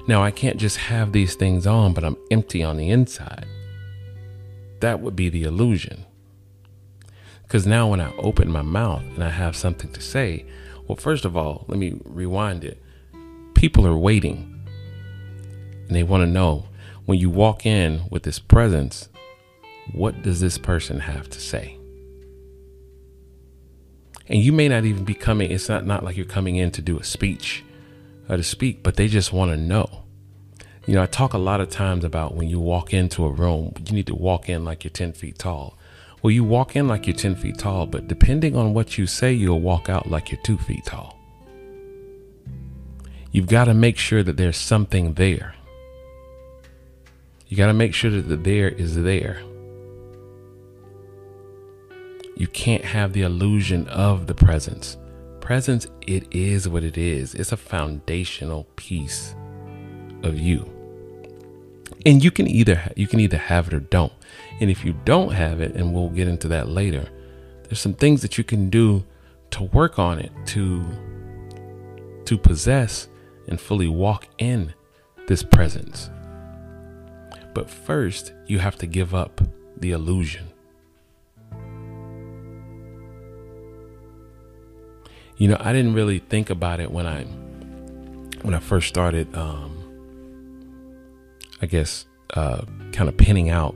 Now 0.08 0.24
I 0.24 0.32
can't 0.32 0.58
just 0.58 0.78
have 0.78 1.12
these 1.12 1.36
things 1.36 1.66
on, 1.68 1.94
but 1.94 2.04
I'm 2.04 2.18
empty 2.32 2.64
on 2.64 2.78
the 2.78 2.90
inside. 2.90 3.46
That 4.80 5.02
would 5.02 5.16
be 5.16 5.30
the 5.30 5.44
illusion. 5.44 6.06
Because 7.44 7.66
now 7.66 7.90
when 7.90 8.02
I 8.02 8.16
open 8.18 8.52
my 8.52 8.62
mouth 8.62 9.02
and 9.02 9.24
I 9.24 9.30
have 9.30 9.56
something 9.56 9.92
to 9.94 10.02
say, 10.02 10.46
well, 10.88 10.98
first 10.98 11.26
of 11.26 11.36
all, 11.36 11.66
let 11.68 11.80
me 11.80 12.00
rewind 12.06 12.64
it. 12.64 12.82
People 13.56 13.88
are 13.88 13.98
waiting 13.98 14.54
and 15.88 15.96
they 15.96 16.04
want 16.04 16.22
to 16.22 16.28
know 16.28 16.66
when 17.06 17.18
you 17.18 17.30
walk 17.30 17.66
in 17.66 18.02
with 18.12 18.24
this 18.24 18.40
presence, 18.40 19.10
what 19.94 20.22
does 20.22 20.42
this 20.42 20.58
person 20.58 21.00
have 21.00 21.30
to 21.30 21.40
say? 21.40 21.78
And 24.30 24.42
you 24.42 24.52
may 24.52 24.68
not 24.68 24.86
even 24.86 25.04
be 25.06 25.14
coming, 25.14 25.52
it's 25.52 25.70
not, 25.70 25.86
not 25.86 26.04
like 26.04 26.18
you're 26.18 26.26
coming 26.26 26.58
in 26.58 26.72
to 26.72 26.82
do 26.82 27.00
a 27.00 27.04
speech 27.04 27.64
or 28.28 28.38
to 28.38 28.44
speak, 28.44 28.84
but 28.84 28.96
they 28.96 29.08
just 29.08 29.32
want 29.32 29.52
to 29.52 29.58
know. 29.58 30.04
You 30.86 30.96
know, 30.96 31.04
I 31.04 31.06
talk 31.06 31.34
a 31.34 31.38
lot 31.38 31.62
of 31.62 31.70
times 31.70 32.04
about 32.04 32.36
when 32.36 32.48
you 32.48 32.60
walk 32.60 32.94
into 32.94 33.26
a 33.26 33.30
room, 33.30 33.74
you 33.86 33.94
need 33.94 34.08
to 34.08 34.16
walk 34.16 34.50
in 34.50 34.66
like 34.66 34.84
you're 34.84 34.92
10 34.92 35.14
feet 35.14 35.38
tall. 35.38 35.78
Well, 36.22 36.32
you 36.32 36.44
walk 36.44 36.76
in 36.76 36.88
like 36.88 37.08
you're 37.08 37.16
10 37.16 37.36
feet 37.36 37.58
tall, 37.58 37.86
but 37.86 38.08
depending 38.08 38.56
on 38.56 38.74
what 38.74 38.98
you 38.98 39.06
say, 39.06 39.34
you'll 39.34 39.62
walk 39.62 39.90
out 39.90 40.10
like 40.10 40.32
you're 40.32 40.42
two 40.42 40.58
feet 40.58 40.86
tall. 40.86 41.18
You've 43.32 43.48
got 43.48 43.66
to 43.66 43.74
make 43.74 43.98
sure 43.98 44.24
that 44.24 44.38
there's 44.38 44.58
something 44.58 45.14
there. 45.14 45.56
You 47.48 47.56
got 47.56 47.68
to 47.68 47.74
make 47.74 47.94
sure 47.94 48.10
that 48.10 48.24
the 48.24 48.36
there 48.36 48.70
is 48.70 48.96
there. 48.96 49.42
You 52.38 52.46
can't 52.46 52.86
have 52.86 53.14
the 53.14 53.24
illusion 53.24 53.88
of 53.88 54.28
the 54.28 54.36
presence. 54.36 54.96
Presence, 55.40 55.88
it 56.06 56.28
is 56.30 56.70
what 56.70 56.84
it 56.84 56.96
is. 56.96 57.34
It's 57.34 57.52
a 57.52 57.58
foundational 57.58 58.66
piece 58.76 59.34
of 60.22 60.38
you. 60.38 60.72
And 62.06 62.24
you 62.24 62.30
can 62.30 62.48
either 62.48 62.92
you 62.96 63.08
can 63.08 63.20
either 63.20 63.38
have 63.38 63.68
it 63.68 63.74
or 63.74 63.80
don't. 63.80 64.14
And 64.60 64.70
if 64.70 64.86
you 64.86 64.94
don't 65.04 65.32
have 65.32 65.62
it, 65.62 65.76
and 65.76 65.96
we'll 65.96 66.10
get 66.10 66.28
into 66.28 66.48
that 66.50 66.70
later, 66.70 67.10
there's 67.64 67.80
some 67.80 67.96
things 67.96 68.22
that 68.22 68.38
you 68.38 68.44
can 68.44 68.70
do 68.70 69.04
to 69.52 69.64
work 69.64 69.98
on 69.98 70.20
it 70.20 70.32
to 70.48 70.86
to 72.26 72.38
possess 72.38 73.08
and 73.48 73.60
fully 73.60 73.88
walk 73.88 74.28
in 74.38 74.76
this 75.26 75.42
presence. 75.42 76.12
But 77.56 77.68
first, 77.68 78.34
you 78.46 78.60
have 78.60 78.76
to 78.78 78.86
give 78.86 79.16
up 79.16 79.42
the 79.76 79.92
illusion. 79.92 80.50
You 85.38 85.50
know, 85.50 85.58
I 85.60 85.72
didn't 85.72 85.94
really 85.94 86.20
think 86.20 86.50
about 86.50 86.80
it 86.80 86.92
when 86.92 87.06
I 87.06 87.24
when 88.42 88.54
I 88.54 88.60
first 88.60 88.88
started 88.88 89.36
um 89.36 89.74
I 91.62 91.66
guess 91.66 92.06
uh 92.34 92.62
kind 92.92 93.10
of 93.10 93.18
pinning 93.18 93.50
out 93.50 93.76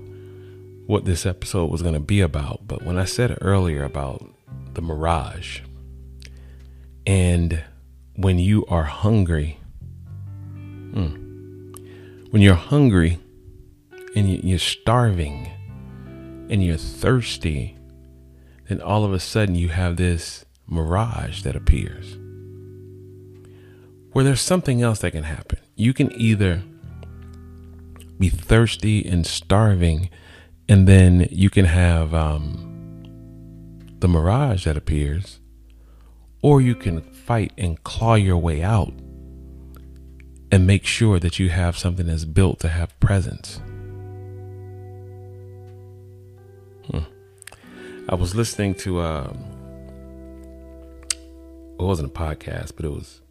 what 0.88 1.06
this 1.06 1.26
episode 1.26 1.70
was 1.70 1.82
going 1.82 1.94
to 1.94 2.00
be 2.00 2.22
about, 2.22 2.68
but 2.68 2.84
when 2.84 2.98
I 2.98 3.06
said 3.06 3.38
earlier 3.42 3.84
about 3.84 4.26
the 4.74 4.82
mirage 4.82 5.62
and 7.06 7.64
when 8.16 8.40
you 8.40 8.66
are 8.66 8.84
hungry 8.84 9.58
hmm, 10.94 11.74
when 12.32 12.42
you're 12.42 12.56
hungry 12.56 13.20
and 14.16 14.44
you're 14.44 14.60
starving 14.60 15.50
and 16.50 16.64
you're 16.64 16.78
thirsty, 16.78 17.78
then 18.68 18.82
all 18.82 19.06
of 19.06 19.14
a 19.14 19.20
sudden 19.20 19.56
you 19.56 19.70
have 19.70 19.96
this 19.96 20.46
mirage 20.72 21.44
that 21.44 21.56
appears 21.56 22.18
where 24.14 24.26
there's 24.26 24.42
something 24.42 24.82
else 24.82 25.00
that 25.00 25.12
can 25.12 25.24
happen. 25.24 25.60
You 25.76 25.94
can 25.94 26.12
either 26.14 26.64
be 28.20 28.30
thirsty 28.30 29.06
and 29.06 29.26
starving, 29.26 30.10
and 30.68 30.88
then 30.88 31.28
you 31.32 31.50
can 31.50 31.66
have 31.66 32.14
um, 32.14 33.04
the 34.00 34.08
mirage 34.08 34.66
that 34.66 34.78
appears, 34.78 35.40
or 36.42 36.62
you 36.62 36.76
can 36.76 37.02
fight 37.02 37.54
and 37.58 37.82
claw 37.84 38.16
your 38.16 38.38
way 38.38 38.62
out 38.62 38.94
and 40.52 40.68
make 40.68 40.86
sure 40.86 41.18
that 41.20 41.40
you 41.40 41.50
have 41.50 41.78
something 41.78 42.08
that's 42.08 42.26
built 42.26 42.60
to 42.60 42.68
have 42.68 43.00
presence. 43.00 43.62
Hmm. 46.92 47.00
I 48.10 48.16
was 48.16 48.36
listening 48.36 48.76
to, 48.76 49.02
um, 49.02 49.51
it 51.82 51.86
wasn't 51.86 52.10
a 52.10 52.14
podcast, 52.14 52.74
but 52.76 52.86
it 52.86 52.92
was 52.92 53.22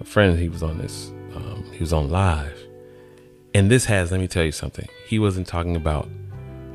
a 0.00 0.04
friend. 0.04 0.38
He 0.38 0.48
was 0.48 0.62
on 0.62 0.78
this, 0.78 1.10
um, 1.34 1.64
he 1.72 1.80
was 1.80 1.92
on 1.92 2.08
live. 2.08 2.58
And 3.54 3.70
this 3.70 3.86
has, 3.86 4.10
let 4.10 4.20
me 4.20 4.28
tell 4.28 4.44
you 4.44 4.52
something. 4.52 4.88
He 5.06 5.18
wasn't 5.18 5.46
talking 5.46 5.76
about 5.76 6.08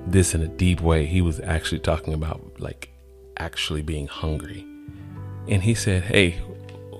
this 0.05 0.35
in 0.35 0.41
a 0.41 0.47
deep 0.47 0.81
way. 0.81 1.05
He 1.05 1.21
was 1.21 1.39
actually 1.39 1.79
talking 1.79 2.13
about 2.13 2.41
like 2.59 2.89
actually 3.37 3.81
being 3.81 4.07
hungry. 4.07 4.65
And 5.47 5.63
he 5.63 5.73
said, 5.73 6.03
Hey, 6.03 6.41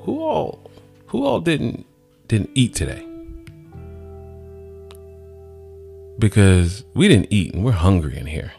who 0.04 0.20
all, 0.22 0.72
who 1.08 1.26
all 1.26 1.40
didn't, 1.40 1.86
didn't 2.28 2.52
eat 2.56 2.74
today? 2.76 3.06
Because 6.18 6.84
we 6.96 7.08
didn't 7.08 7.28
eat 7.30 7.54
and 7.54 7.64
we're 7.64 7.74
hungry 7.74 8.18
in 8.18 8.26
here. 8.26 8.54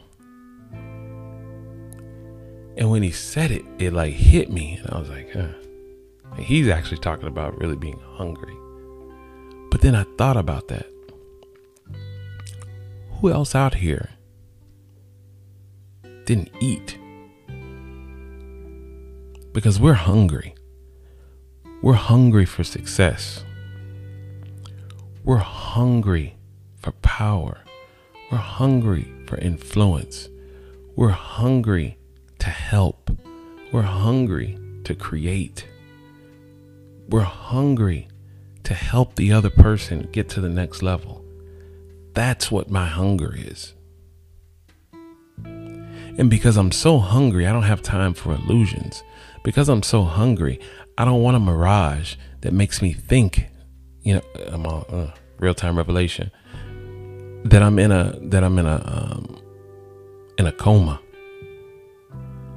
And 2.79 2.93
when 2.93 3.03
he 3.03 3.11
said 3.11 3.51
it, 3.51 3.65
it 3.81 3.93
like 3.93 4.15
hit 4.15 4.53
me. 4.53 4.77
And 4.77 4.89
I 4.95 5.01
was 5.01 5.11
like, 5.11 5.33
huh. 5.33 5.49
And 6.37 6.45
he's 6.45 6.69
actually 6.69 6.99
talking 6.99 7.27
about 7.27 7.59
really 7.59 7.77
being 7.77 8.01
hungry. 8.15 8.57
But 9.69 9.81
then 9.81 9.97
I 9.97 10.05
thought 10.17 10.37
about 10.37 10.69
that. 10.69 10.87
Who 13.21 13.33
else 13.33 13.57
out 13.57 13.75
here 13.75 14.11
didn't 16.25 16.51
eat? 16.61 16.97
Because 19.53 19.81
we're 19.81 19.95
hungry. 19.95 20.55
We're 21.83 21.95
hungry 21.95 22.45
for 22.45 22.63
success. 22.63 23.45
We're 25.25 25.39
hungry 25.39 26.37
for 26.77 26.93
power. 26.93 27.59
We're 28.31 28.39
hungry 28.39 29.13
for 29.27 29.37
influence. 29.39 30.29
We're 30.95 31.09
hungry 31.09 31.98
to 32.49 32.55
help. 32.55 33.11
We're 33.73 33.83
hungry 33.83 34.59
to 34.85 34.95
create. 34.95 35.67
We're 37.11 37.21
hungry 37.21 38.09
to 38.65 38.73
help 38.73 39.17
the 39.17 39.33
other 39.33 39.51
person 39.51 40.09
get 40.13 40.31
to 40.31 40.41
the 40.41 40.49
next 40.49 40.83
level. 40.83 41.23
That's 42.15 42.51
what 42.51 42.71
my 42.71 42.87
hunger 42.87 43.35
is. 43.37 43.75
And 45.45 46.31
because 46.31 46.57
I'm 46.57 46.73
so 46.73 46.99
hungry, 46.99 47.47
I 47.47 47.53
don't 47.53 47.65
have 47.65 47.83
time 47.83 48.15
for 48.15 48.33
illusions. 48.33 49.03
Because 49.45 49.69
I'm 49.69 49.83
so 49.83 50.05
hungry, 50.05 50.59
I 50.97 51.05
don't 51.05 51.23
want 51.23 51.37
a 51.37 51.41
mirage 51.41 52.17
that 52.41 52.55
makes 52.55 52.81
me 52.81 52.95
think, 52.95 53.47
you 54.01 54.15
know, 54.15 54.23
I'm 54.47 54.65
on 54.65 54.85
uh, 54.89 55.15
real 55.39 55.55
time 55.55 55.77
revelation 55.77 56.31
that 57.45 57.63
I'm 57.63 57.79
in 57.79 57.93
a 57.93 58.19
that 58.23 58.43
I'm 58.43 58.59
in 58.59 58.67
a 58.67 58.83
um, 58.85 59.39
in 60.39 60.47
a 60.47 60.53
coma 60.53 61.01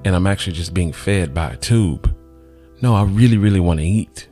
and 0.04 0.16
I'm 0.16 0.28
actually 0.28 0.54
just 0.54 0.74
being 0.74 0.92
fed 0.92 1.34
by 1.34 1.52
a 1.52 1.58
tube. 1.58 2.16
No, 2.82 2.96
I 2.96 3.04
really, 3.04 3.38
really 3.38 3.60
want 3.60 3.80
to 3.80 3.86
eat. 3.86 4.28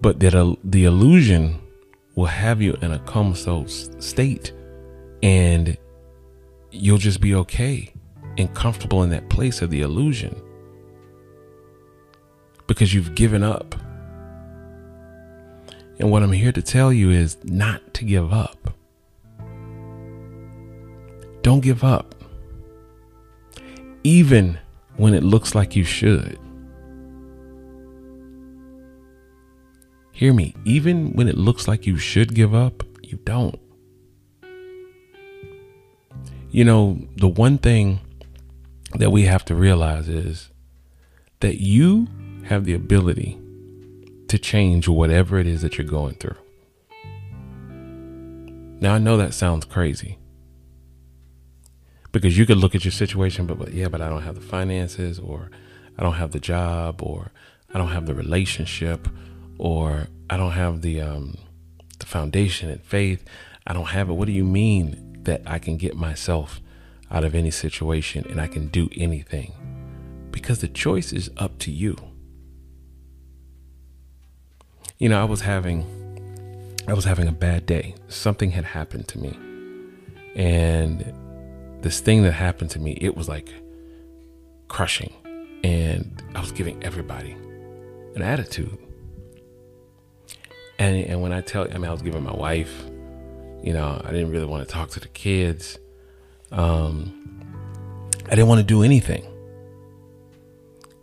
But 0.00 0.20
that 0.20 0.34
uh, 0.34 0.56
the 0.64 0.84
illusion 0.84 1.60
will 2.14 2.26
have 2.26 2.60
you 2.60 2.76
in 2.82 2.92
a 2.92 2.98
comatose 3.00 3.90
state 3.98 4.52
and 5.22 5.76
you'll 6.70 6.98
just 6.98 7.20
be 7.20 7.34
okay 7.34 7.92
and 8.36 8.52
comfortable 8.54 9.02
in 9.02 9.10
that 9.10 9.28
place 9.30 9.62
of 9.62 9.70
the 9.70 9.80
illusion 9.80 10.40
because 12.66 12.92
you've 12.92 13.14
given 13.14 13.42
up. 13.42 13.74
And 15.98 16.10
what 16.10 16.22
I'm 16.22 16.32
here 16.32 16.52
to 16.52 16.62
tell 16.62 16.92
you 16.92 17.10
is 17.10 17.36
not 17.44 17.94
to 17.94 18.04
give 18.04 18.32
up. 18.32 18.74
Don't 21.44 21.60
give 21.60 21.84
up. 21.84 22.14
Even 24.02 24.58
when 24.96 25.12
it 25.12 25.22
looks 25.22 25.54
like 25.54 25.76
you 25.76 25.84
should. 25.84 26.38
Hear 30.10 30.32
me, 30.32 30.54
even 30.64 31.12
when 31.12 31.28
it 31.28 31.36
looks 31.36 31.68
like 31.68 31.86
you 31.86 31.98
should 31.98 32.34
give 32.34 32.54
up, 32.54 32.82
you 33.02 33.18
don't. 33.24 33.60
You 36.50 36.64
know, 36.64 36.98
the 37.16 37.28
one 37.28 37.58
thing 37.58 38.00
that 38.94 39.10
we 39.10 39.24
have 39.24 39.44
to 39.44 39.54
realize 39.54 40.08
is 40.08 40.50
that 41.40 41.60
you 41.60 42.08
have 42.44 42.64
the 42.64 42.72
ability 42.72 43.38
to 44.28 44.38
change 44.38 44.88
whatever 44.88 45.38
it 45.38 45.46
is 45.46 45.60
that 45.60 45.76
you're 45.76 45.86
going 45.86 46.14
through. 46.14 46.38
Now, 48.80 48.94
I 48.94 48.98
know 48.98 49.18
that 49.18 49.34
sounds 49.34 49.66
crazy 49.66 50.16
because 52.14 52.38
you 52.38 52.46
could 52.46 52.58
look 52.58 52.76
at 52.76 52.84
your 52.84 52.92
situation, 52.92 53.44
but, 53.44 53.58
but 53.58 53.72
yeah, 53.72 53.88
but 53.88 54.00
I 54.00 54.08
don't 54.08 54.22
have 54.22 54.36
the 54.36 54.40
finances, 54.40 55.18
or 55.18 55.50
I 55.98 56.02
don't 56.04 56.14
have 56.14 56.30
the 56.30 56.38
job, 56.38 57.02
or 57.02 57.32
I 57.74 57.78
don't 57.78 57.88
have 57.88 58.06
the 58.06 58.14
relationship, 58.14 59.08
or 59.58 60.06
I 60.30 60.36
don't 60.36 60.52
have 60.52 60.80
the 60.82 61.00
um, 61.00 61.36
the 61.98 62.06
foundation 62.06 62.70
and 62.70 62.80
faith. 62.80 63.24
I 63.66 63.72
don't 63.72 63.86
have 63.86 64.08
it. 64.08 64.12
What 64.12 64.26
do 64.26 64.32
you 64.32 64.44
mean 64.44 65.18
that 65.24 65.42
I 65.44 65.58
can 65.58 65.76
get 65.76 65.96
myself 65.96 66.60
out 67.10 67.24
of 67.24 67.34
any 67.34 67.50
situation 67.50 68.24
and 68.30 68.40
I 68.40 68.46
can 68.46 68.68
do 68.68 68.88
anything? 68.96 69.52
Because 70.30 70.60
the 70.60 70.68
choice 70.68 71.12
is 71.12 71.30
up 71.36 71.58
to 71.60 71.72
you. 71.72 71.96
You 74.98 75.08
know, 75.08 75.20
I 75.20 75.24
was 75.24 75.40
having 75.40 75.84
I 76.86 76.94
was 76.94 77.06
having 77.06 77.26
a 77.26 77.32
bad 77.32 77.66
day. 77.66 77.96
Something 78.06 78.52
had 78.52 78.66
happened 78.66 79.08
to 79.08 79.18
me. 79.18 79.36
And 80.36 81.12
this 81.84 82.00
thing 82.00 82.22
that 82.22 82.32
happened 82.32 82.70
to 82.70 82.78
me, 82.78 82.96
it 82.98 83.14
was 83.14 83.28
like 83.28 83.52
crushing. 84.68 85.12
And 85.62 86.22
I 86.34 86.40
was 86.40 86.50
giving 86.50 86.82
everybody 86.82 87.32
an 88.14 88.22
attitude. 88.22 88.78
And 90.78 90.96
and 91.04 91.20
when 91.20 91.32
I 91.32 91.42
tell 91.42 91.68
I 91.70 91.74
mean 91.74 91.84
I 91.84 91.92
was 91.92 92.00
giving 92.00 92.24
my 92.24 92.34
wife, 92.34 92.74
you 93.62 93.74
know, 93.74 94.00
I 94.02 94.10
didn't 94.12 94.30
really 94.30 94.46
want 94.46 94.66
to 94.66 94.72
talk 94.72 94.88
to 94.90 95.00
the 95.00 95.08
kids. 95.08 95.78
Um 96.50 97.42
I 98.26 98.30
didn't 98.30 98.48
want 98.48 98.60
to 98.60 98.66
do 98.66 98.82
anything. 98.82 99.26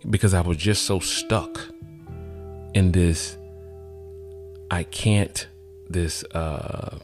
Because 0.10 0.34
I 0.34 0.42
was 0.42 0.58
just 0.58 0.86
so 0.86 0.98
stuck 0.98 1.62
in 2.74 2.92
this 2.92 3.38
I 4.72 4.82
can't 4.82 5.48
this 5.90 6.24
uh 6.34 6.98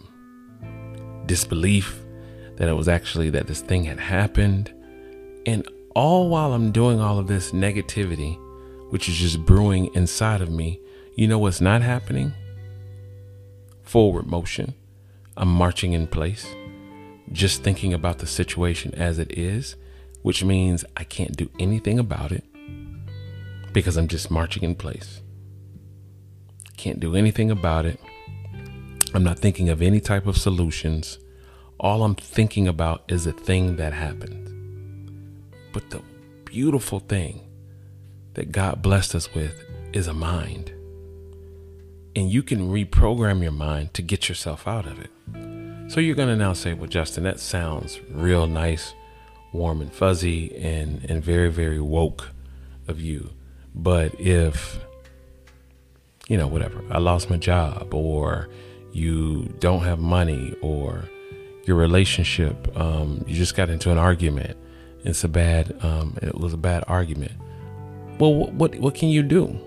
disbelief 1.27 2.06
that 2.57 2.67
it 2.67 2.73
was 2.73 2.87
actually 2.87 3.29
that 3.31 3.47
this 3.47 3.61
thing 3.61 3.85
had 3.85 3.99
happened. 3.99 4.73
And 5.45 5.67
all 5.95 6.29
while 6.29 6.53
I'm 6.53 6.71
doing 6.71 6.99
all 6.99 7.17
of 7.17 7.27
this 7.27 7.51
negativity, 7.51 8.37
which 8.91 9.09
is 9.09 9.15
just 9.15 9.45
brewing 9.45 9.93
inside 9.95 10.41
of 10.41 10.49
me, 10.49 10.79
you 11.15 11.27
know 11.27 11.39
what's 11.39 11.61
not 11.61 11.81
happening? 11.81 12.33
forward 13.87 14.27
motion. 14.27 14.75
I'm 15.37 15.47
marching 15.47 15.93
in 15.93 16.07
place, 16.07 16.53
just 17.31 17.63
thinking 17.63 17.93
about 17.93 18.19
the 18.19 18.27
situation 18.27 18.93
as 18.95 19.17
it 19.17 19.37
is, 19.37 19.75
which 20.23 20.43
means 20.43 20.83
I 20.97 21.03
can't 21.03 21.37
do 21.37 21.49
anything 21.59 21.99
about 21.99 22.31
it 22.31 22.43
because 23.71 23.97
I'm 23.97 24.07
just 24.07 24.29
marching 24.29 24.63
in 24.63 24.75
place. 24.75 25.21
Can't 26.75 26.99
do 26.99 27.15
anything 27.15 27.49
about 27.49 27.85
it. 27.85 27.99
I'm 29.13 29.23
not 29.23 29.39
thinking 29.39 29.69
of 29.69 29.81
any 29.81 29.99
type 29.99 30.27
of 30.27 30.37
solutions. 30.37 31.19
All 31.79 32.03
I'm 32.03 32.15
thinking 32.15 32.67
about 32.67 33.03
is 33.07 33.25
the 33.25 33.33
thing 33.33 33.75
that 33.75 33.93
happened. 33.93 34.49
But 35.73 35.91
the 35.91 36.01
beautiful 36.43 36.99
thing 36.99 37.47
that 38.33 38.51
God 38.51 38.81
blessed 38.81 39.13
us 39.13 39.33
with 39.35 39.63
is 39.93 40.07
a 40.07 40.13
mind. 40.13 40.71
And 42.15 42.31
you 42.31 42.41
can 42.41 42.71
reprogram 42.71 43.43
your 43.43 43.51
mind 43.51 43.93
to 43.93 44.01
get 44.01 44.27
yourself 44.27 44.67
out 44.67 44.87
of 44.87 44.99
it. 44.99 45.11
So 45.91 45.99
you're 45.99 46.15
going 46.15 46.29
to 46.29 46.35
now 46.35 46.53
say, 46.53 46.73
well, 46.73 46.89
Justin, 46.89 47.23
that 47.25 47.39
sounds 47.39 47.99
real 48.09 48.47
nice, 48.47 48.95
warm 49.53 49.79
and 49.79 49.93
fuzzy, 49.93 50.55
and, 50.55 51.05
and 51.07 51.23
very, 51.23 51.51
very 51.51 51.79
woke 51.79 52.29
of 52.87 52.99
you. 52.99 53.29
But 53.75 54.19
if, 54.19 54.83
you 56.27 56.37
know, 56.37 56.47
whatever, 56.47 56.83
I 56.89 56.97
lost 56.97 57.29
my 57.29 57.37
job, 57.37 57.93
or 57.93 58.49
you 58.91 59.53
don't 59.59 59.83
have 59.83 59.99
money, 59.99 60.55
or 60.61 61.07
your 61.67 61.77
relationship, 61.77 62.75
um, 62.77 63.23
you 63.27 63.35
just 63.35 63.55
got 63.55 63.69
into 63.69 63.91
an 63.91 63.97
argument, 63.97 64.57
it's 65.03 65.23
a 65.23 65.27
bad, 65.27 65.75
um, 65.83 66.17
it 66.21 66.35
was 66.35 66.53
a 66.53 66.57
bad 66.57 66.83
argument. 66.87 67.31
Well, 68.19 68.33
what, 68.51 68.75
what 68.75 68.95
can 68.95 69.09
you 69.09 69.23
do? 69.23 69.59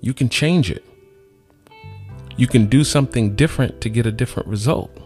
You 0.00 0.14
can 0.14 0.28
change 0.28 0.70
it. 0.70 0.84
You 2.36 2.46
can 2.46 2.66
do 2.66 2.84
something 2.84 3.34
different 3.34 3.80
to 3.80 3.88
get 3.88 4.06
a 4.06 4.12
different 4.12 4.48
result. 4.48 4.96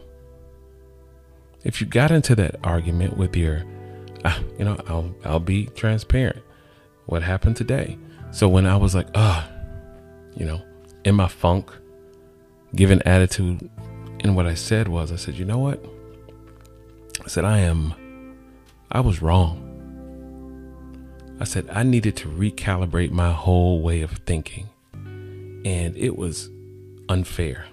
If 1.65 1.81
you 1.81 1.87
got 1.87 2.11
into 2.11 2.35
that 2.35 2.57
argument 2.63 3.17
with 3.17 3.35
your, 3.37 3.65
uh, 4.25 4.39
you 4.59 4.65
know, 4.65 4.77
I'll 4.87 5.15
I'll 5.25 5.41
be 5.41 5.67
transparent. 5.67 6.43
What 7.07 7.23
happened 7.23 7.57
today? 7.57 7.99
So 8.33 8.49
when 8.49 8.67
I 8.67 8.77
was 8.77 8.95
like, 8.95 9.09
ah, 9.15 9.49
you 10.37 10.45
know, 10.45 10.61
in 11.05 11.15
my 11.15 11.29
funk, 11.29 11.71
giving 12.75 13.01
attitude, 13.03 13.71
and 14.23 14.37
what 14.37 14.47
I 14.47 14.55
said 14.55 14.89
was, 14.89 15.11
I 15.11 15.17
said, 15.17 15.35
you 15.35 15.45
know 15.45 15.59
what? 15.59 15.85
I 17.25 17.29
said, 17.29 17.45
I 17.45 17.59
am, 17.59 17.95
I 18.91 19.01
was 19.01 19.21
wrong. 19.21 19.69
I 21.41 21.45
said, 21.45 21.69
I 21.73 21.83
needed 21.83 22.17
to 22.19 22.29
recalibrate 22.29 23.11
my 23.11 23.33
whole 23.33 23.83
way 23.83 24.03
of 24.03 24.13
thinking. 24.27 24.69
And 24.95 25.97
it 25.97 26.17
was 26.17 26.51
unfair 27.09 27.67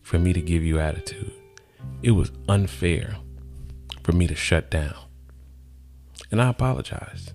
for 0.00 0.18
me 0.18 0.32
to 0.32 0.40
give 0.40 0.62
you 0.62 0.78
attitude. 0.78 1.32
It 2.02 2.12
was 2.12 2.32
unfair 2.48 3.16
for 4.02 4.12
me 4.12 4.26
to 4.26 4.34
shut 4.34 4.70
down. 4.70 4.94
And 6.30 6.40
I 6.40 6.48
apologized. 6.48 7.32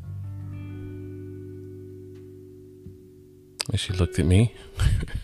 And 3.69 3.79
she 3.79 3.93
looked 3.93 4.17
at 4.17 4.25
me. 4.25 4.55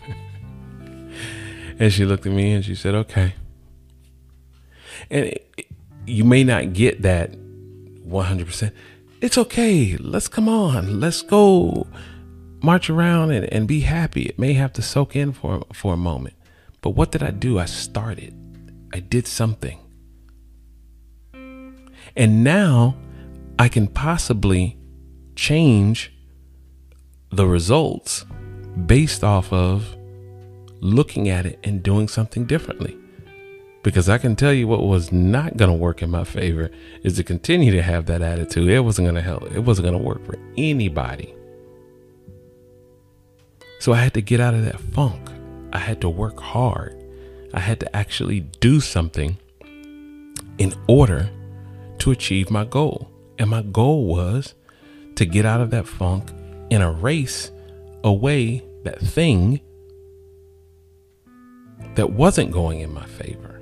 and 1.78 1.92
she 1.92 2.04
looked 2.04 2.26
at 2.26 2.32
me 2.32 2.52
and 2.52 2.64
she 2.64 2.74
said, 2.74 2.94
okay. 2.94 3.34
And 5.10 5.26
it, 5.26 5.66
you 6.06 6.24
may 6.24 6.44
not 6.44 6.72
get 6.72 7.02
that 7.02 7.32
100%. 7.32 8.72
It's 9.20 9.38
okay. 9.38 9.96
Let's 9.96 10.28
come 10.28 10.48
on. 10.48 11.00
Let's 11.00 11.22
go 11.22 11.86
march 12.62 12.88
around 12.88 13.30
and, 13.30 13.50
and 13.52 13.66
be 13.66 13.80
happy. 13.80 14.22
It 14.22 14.38
may 14.38 14.52
have 14.54 14.72
to 14.74 14.82
soak 14.82 15.16
in 15.16 15.32
for, 15.32 15.64
for 15.72 15.94
a 15.94 15.96
moment. 15.96 16.36
But 16.80 16.90
what 16.90 17.10
did 17.10 17.22
I 17.22 17.30
do? 17.30 17.58
I 17.58 17.64
started. 17.64 18.34
I 18.92 19.00
did 19.00 19.26
something. 19.26 19.78
And 22.16 22.44
now 22.44 22.96
I 23.58 23.68
can 23.68 23.88
possibly 23.88 24.78
change 25.34 26.12
the 27.30 27.46
results 27.46 28.24
based 28.86 29.24
off 29.24 29.52
of 29.52 29.96
looking 30.84 31.30
at 31.30 31.46
it 31.46 31.58
and 31.64 31.82
doing 31.82 32.06
something 32.06 32.44
differently. 32.44 32.96
Because 33.82 34.08
I 34.08 34.18
can 34.18 34.36
tell 34.36 34.52
you 34.52 34.68
what 34.68 34.82
was 34.82 35.10
not 35.10 35.56
going 35.56 35.70
to 35.70 35.76
work 35.76 36.02
in 36.02 36.10
my 36.10 36.24
favor 36.24 36.70
is 37.02 37.16
to 37.16 37.24
continue 37.24 37.72
to 37.72 37.82
have 37.82 38.04
that 38.06 38.20
attitude. 38.20 38.68
It 38.68 38.80
wasn't 38.80 39.06
going 39.06 39.14
to 39.14 39.22
help. 39.22 39.50
It 39.50 39.60
wasn't 39.60 39.86
going 39.86 39.98
to 39.98 40.04
work 40.04 40.24
for 40.26 40.36
anybody. 40.58 41.34
So 43.80 43.94
I 43.94 43.96
had 43.96 44.12
to 44.14 44.22
get 44.22 44.40
out 44.40 44.54
of 44.54 44.64
that 44.66 44.78
funk. 44.78 45.30
I 45.72 45.78
had 45.78 46.02
to 46.02 46.08
work 46.08 46.38
hard. 46.38 47.02
I 47.54 47.60
had 47.60 47.80
to 47.80 47.96
actually 47.96 48.40
do 48.40 48.80
something 48.80 49.38
in 50.58 50.74
order 50.86 51.30
to 51.98 52.10
achieve 52.10 52.50
my 52.50 52.64
goal. 52.64 53.10
And 53.38 53.48
my 53.48 53.62
goal 53.62 54.04
was 54.04 54.54
to 55.14 55.24
get 55.24 55.46
out 55.46 55.62
of 55.62 55.70
that 55.70 55.86
funk 55.86 56.30
and 56.70 56.82
erase 56.82 57.50
away 58.02 58.62
that 58.84 59.00
thing 59.00 59.60
that 61.96 62.10
wasn't 62.10 62.50
going 62.50 62.80
in 62.80 62.92
my 62.92 63.06
favor. 63.06 63.60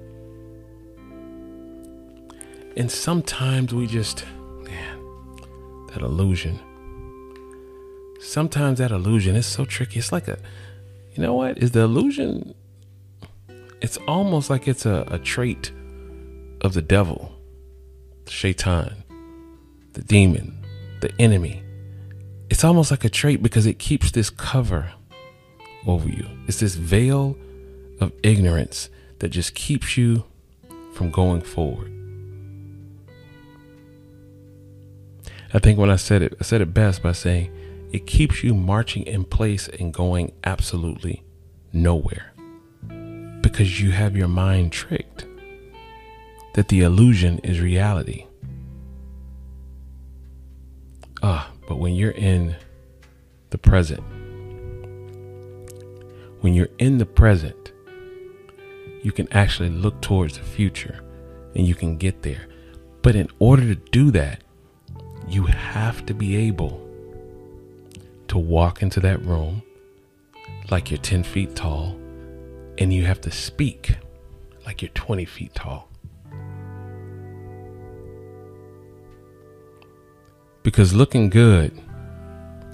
And 2.77 2.91
sometimes 2.91 3.75
we 3.75 3.87
just, 3.87 4.25
man, 4.65 4.99
that 5.89 6.01
illusion 6.01 6.59
sometimes 8.23 8.79
that 8.79 8.91
illusion 8.91 9.37
is 9.37 9.47
so 9.47 9.65
tricky. 9.65 9.99
It's 9.99 10.13
like 10.13 10.29
a, 10.29 10.39
you 11.15 11.23
know 11.23 11.35
what? 11.35 11.59
Is 11.59 11.73
the 11.73 11.81
illusion, 11.81 12.55
it's 13.81 13.99
almost 14.09 14.49
like 14.49 14.69
it's 14.69 14.87
a, 14.87 15.05
a 15.09 15.19
trait 15.19 15.73
of 16.61 16.75
the 16.75 16.83
devil, 16.83 17.33
shaitan, 18.27 19.03
the 19.93 20.03
demon, 20.03 20.65
the 21.01 21.13
enemy. 21.21 21.63
It's 22.49 22.65
almost 22.65 22.91
like 22.91 23.05
a 23.05 23.09
trait 23.09 23.43
because 23.43 23.67
it 23.67 23.79
keeps 23.79 24.11
this 24.11 24.31
cover 24.31 24.93
over 25.87 26.09
you. 26.09 26.27
It's 26.47 26.61
this 26.61 26.75
veil 26.75 27.37
of 28.03 28.13
ignorance 28.23 28.91
that 29.21 29.31
just 29.31 29.55
keeps 29.55 29.97
you 29.97 30.25
from 30.93 31.11
going 31.11 31.41
forward. 31.41 31.91
I 35.55 35.59
think 35.59 35.79
when 35.79 35.91
I 35.91 35.97
said 35.97 36.23
it, 36.23 36.35
I 36.41 36.45
said 36.45 36.61
it 36.61 36.75
best 36.75 37.03
by 37.03 37.13
saying, 37.13 37.51
it 37.93 38.07
keeps 38.07 38.43
you 38.43 38.55
marching 38.55 39.03
in 39.07 39.25
place 39.25 39.69
and 39.69 39.93
going 39.93 40.33
absolutely 40.45 41.23
nowhere 41.73 42.33
because 43.43 43.81
you 43.81 43.91
have 43.91 44.17
your 44.17 44.29
mind 44.29 44.73
tricked 44.73 45.27
that 46.55 46.69
the 46.69 46.81
illusion 46.81 47.39
is 47.39 47.61
reality. 47.61 48.27
Ah, 51.23 51.51
but 51.69 51.79
when 51.79 51.95
you're 51.95 52.11
in 52.13 52.57
the 53.51 53.59
present, 53.59 54.03
when 56.41 56.55
you're 56.55 56.69
in 56.79 56.99
the 56.99 57.07
present, 57.07 57.72
you 59.03 59.13
can 59.13 59.31
actually 59.33 59.71
look 59.71 60.01
towards 60.01 60.39
the 60.39 60.45
future 60.45 61.03
and 61.55 61.67
you 61.67 61.75
can 61.75 61.97
get 61.97 62.23
there. 62.23 62.47
But 63.03 63.17
in 63.17 63.29
order 63.39 63.63
to 63.63 63.75
do 63.75 64.11
that, 64.13 64.43
you 65.29 65.45
have 65.45 66.07
to 66.07 66.15
be 66.15 66.37
able 66.37 66.81
to 68.29 68.39
walk 68.39 68.83
into 68.83 69.01
that 69.01 69.25
room 69.25 69.63
like 70.71 70.91
you're 70.91 70.99
10 70.99 71.23
feet 71.23 71.55
tall 71.55 71.99
and 72.79 72.93
you 72.93 73.05
have 73.05 73.21
to 73.23 73.31
speak 73.31 73.97
like 74.65 74.83
you're 74.83 74.91
20 74.95 75.25
feet 75.25 75.55
tall. 75.55 75.89
Because 80.63 80.95
looking 80.95 81.29
good 81.29 81.79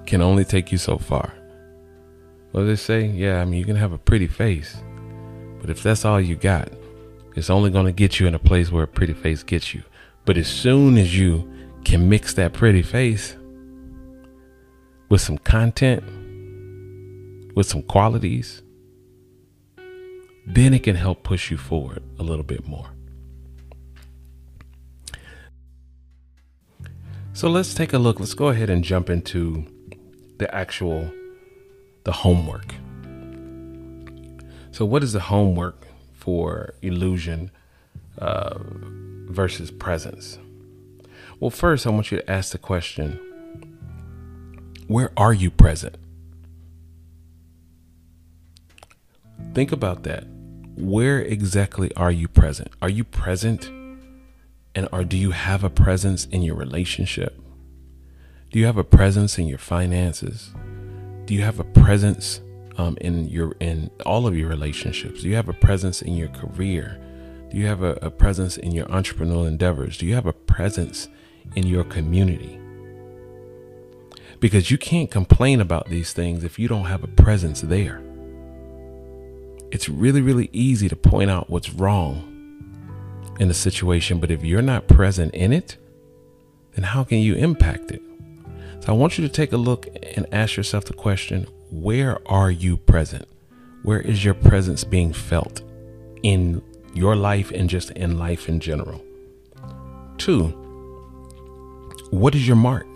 can 0.05 0.21
only 0.21 0.45
take 0.45 0.71
you 0.71 0.79
so 0.79 0.99
far. 0.99 1.35
Well, 2.53 2.67
they 2.67 2.77
say, 2.77 3.07
yeah, 3.07 3.41
I 3.41 3.45
mean, 3.45 3.59
you 3.59 3.65
can 3.65 3.77
have 3.77 3.93
a 3.93 3.99
pretty 3.99 4.27
face, 4.27 4.77
but 5.61 5.71
if 5.71 5.83
that's 5.83 6.05
all 6.05 6.21
you 6.21 6.37
got, 6.37 6.71
it's 7.37 7.51
only 7.51 7.71
going 7.71 7.87
to 7.87 7.93
get 7.93 8.19
you 8.19 8.27
in 8.27 8.35
a 8.35 8.39
place 8.39 8.71
where 8.71 8.85
a 8.85 8.89
pretty 8.89 9.13
face 9.13 9.43
gets 9.43 9.75
you. 9.75 9.83
But 10.25 10.37
as 10.37 10.49
soon 10.49 10.99
as 10.99 11.19
you 11.19 11.51
can 11.85 12.09
mix 12.09 12.35
that 12.35 12.53
pretty 12.53 12.83
face 12.83 13.37
with 15.09 15.21
some 15.21 15.39
content, 15.39 16.03
with 17.55 17.67
some 17.67 17.83
qualities, 17.83 18.63
then 20.47 20.75
it 20.75 20.83
can 20.83 20.97
help 20.97 21.23
push 21.23 21.51
you 21.51 21.57
forward 21.57 22.03
a 22.19 22.23
little 22.23 22.45
bit 22.45 22.67
more. 22.67 22.89
So 27.33 27.49
let's 27.49 27.73
take 27.73 27.93
a 27.93 27.99
look. 27.99 28.19
Let's 28.19 28.35
go 28.35 28.49
ahead 28.49 28.69
and 28.69 28.83
jump 28.83 29.09
into 29.09 29.65
the 30.39 30.53
actual 30.53 31.09
the 32.05 32.13
homework. 32.13 32.75
So 34.79 34.85
what 34.85 35.03
is 35.03 35.13
the 35.13 35.19
homework 35.19 35.89
for 36.13 36.73
illusion 36.83 37.51
uh, 38.17 38.55
versus 39.27 39.73
presence? 39.73 40.39
Well, 41.41 41.51
first 41.51 41.85
I 41.85 41.91
want 41.91 42.13
you 42.13 42.19
to 42.19 42.31
ask 42.31 42.53
the 42.53 42.59
question 42.59 43.19
where 44.87 45.11
are 45.17 45.33
you 45.33 45.51
present? 45.51 45.97
think 49.53 49.73
about 49.73 50.05
that. 50.05 50.29
Where 50.77 51.23
exactly 51.23 51.93
are 51.97 52.13
you 52.13 52.29
present? 52.29 52.71
Are 52.81 52.89
you 52.89 53.03
present 53.03 53.67
and 54.77 54.89
or 54.93 55.03
do 55.03 55.17
you 55.17 55.33
have 55.33 55.65
a 55.65 55.71
presence 55.71 56.27
in 56.27 56.43
your 56.43 56.55
relationship? 56.55 57.37
Do 58.53 58.61
you 58.61 58.67
have 58.67 58.79
a 58.79 58.85
presence 58.85 59.39
in 59.39 59.49
your 59.49 59.59
finances? 59.59 60.55
Do 61.25 61.35
you 61.35 61.43
have 61.43 61.59
a 61.59 61.65
presence 61.65 62.43
um, 62.79 62.97
in 63.01 63.29
your 63.29 63.53
in 63.61 63.91
all 64.07 64.27
of 64.27 64.37
your 64.37 64.49
relationships? 64.49 65.23
Do 65.23 65.29
you 65.29 65.37
have 65.37 65.49
a 65.49 65.53
presence 65.53 66.01
in 66.01 66.17
your 66.17 66.29
career? 66.29 66.99
Do 67.51 67.59
you 67.59 67.67
have 67.67 67.83
a, 67.83 67.93
a 68.01 68.11
presence 68.11 68.57
in 68.57 68.73
your 68.73 68.87
entrepreneurial 68.87 69.47
endeavors? 69.47 69.99
Do 69.99 70.07
you 70.07 70.15
have 70.15 70.27
a 70.27 70.33
presence 70.33 71.09
in 71.55 71.67
your 71.67 71.85
community? 71.85 72.61
Because 74.41 74.71
you 74.71 74.79
can't 74.79 75.11
complain 75.11 75.61
about 75.61 75.89
these 75.89 76.13
things 76.13 76.45
if 76.45 76.59
you 76.59 76.69
don't 76.69 76.85
have 76.85 77.03
a 77.03 77.09
presence 77.09 77.63
there. 77.63 78.03
It's 79.71 79.89
really, 79.89 80.23
really 80.23 80.49
easy 80.53 80.89
to 80.89 80.97
point 80.97 81.31
out 81.31 81.51
what's 81.51 81.71
wrong 81.71 82.35
in 83.41 83.51
a 83.51 83.55
situation, 83.55 84.21
but 84.21 84.31
if 84.31 84.45
you're 84.45 84.63
not 84.63 84.87
present 84.89 85.35
in 85.35 85.53
it, 85.53 85.77
then 86.75 86.85
how 86.85 87.05
can 87.05 87.19
you 87.19 87.35
impact 87.35 87.91
it? 87.91 88.03
So 88.81 88.93
I 88.93 88.97
want 88.97 89.19
you 89.19 89.27
to 89.27 89.33
take 89.33 89.53
a 89.53 89.57
look 89.57 89.87
and 90.17 90.27
ask 90.33 90.57
yourself 90.57 90.85
the 90.85 90.95
question 90.95 91.47
where 91.71 92.19
are 92.29 92.51
you 92.51 92.77
present? 92.77 93.29
Where 93.83 94.01
is 94.01 94.25
your 94.25 94.35
presence 94.35 94.85
being 94.85 95.13
felt 95.13 95.63
in 96.23 96.63
your 96.95 97.15
life 97.15 97.51
and 97.51 97.69
just 97.69 97.91
in 97.93 98.19
life 98.19 98.49
in 98.49 98.61
general? 98.61 99.03
Two, 100.17 100.49
what 102.11 102.35
is 102.35 102.47
your 102.47 102.57
mark? 102.57 102.87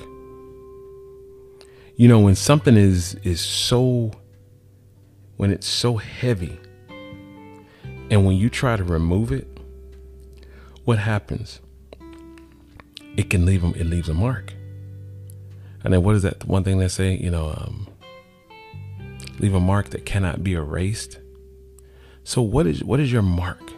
You 1.97 2.09
know, 2.09 2.19
when 2.19 2.35
something 2.35 2.77
is 2.77 3.15
is 3.23 3.41
so 3.41 4.11
when 5.37 5.51
it's 5.51 5.67
so 5.67 5.97
heavy 5.97 6.59
and 8.11 8.27
when 8.27 8.37
you 8.37 8.49
try 8.51 8.77
to 8.77 8.85
remove 8.85 9.33
it, 9.33 9.47
what 10.85 10.99
happens? 10.99 11.61
It 13.17 13.29
can 13.31 13.45
leave 13.45 13.63
them 13.63 13.75
it 13.77 13.87
leaves 13.87 14.09
a 14.09 14.15
mark. 14.15 14.55
And 15.85 15.93
then 15.93 16.03
what 16.03 16.15
is 16.15 16.23
that 16.23 16.45
one 16.45 16.65
thing 16.65 16.79
they 16.79 16.89
say, 16.89 17.15
you 17.17 17.31
know, 17.31 17.51
um, 17.57 17.89
leave 19.39 19.55
a 19.55 19.61
mark 19.61 19.91
that 19.91 20.07
cannot 20.07 20.43
be 20.45 20.55
erased. 20.55 21.19
So 22.25 22.43
what 22.43 22.67
is 22.67 22.85
what 22.85 23.01
is 23.01 23.13
your 23.13 23.23
mark? 23.23 23.73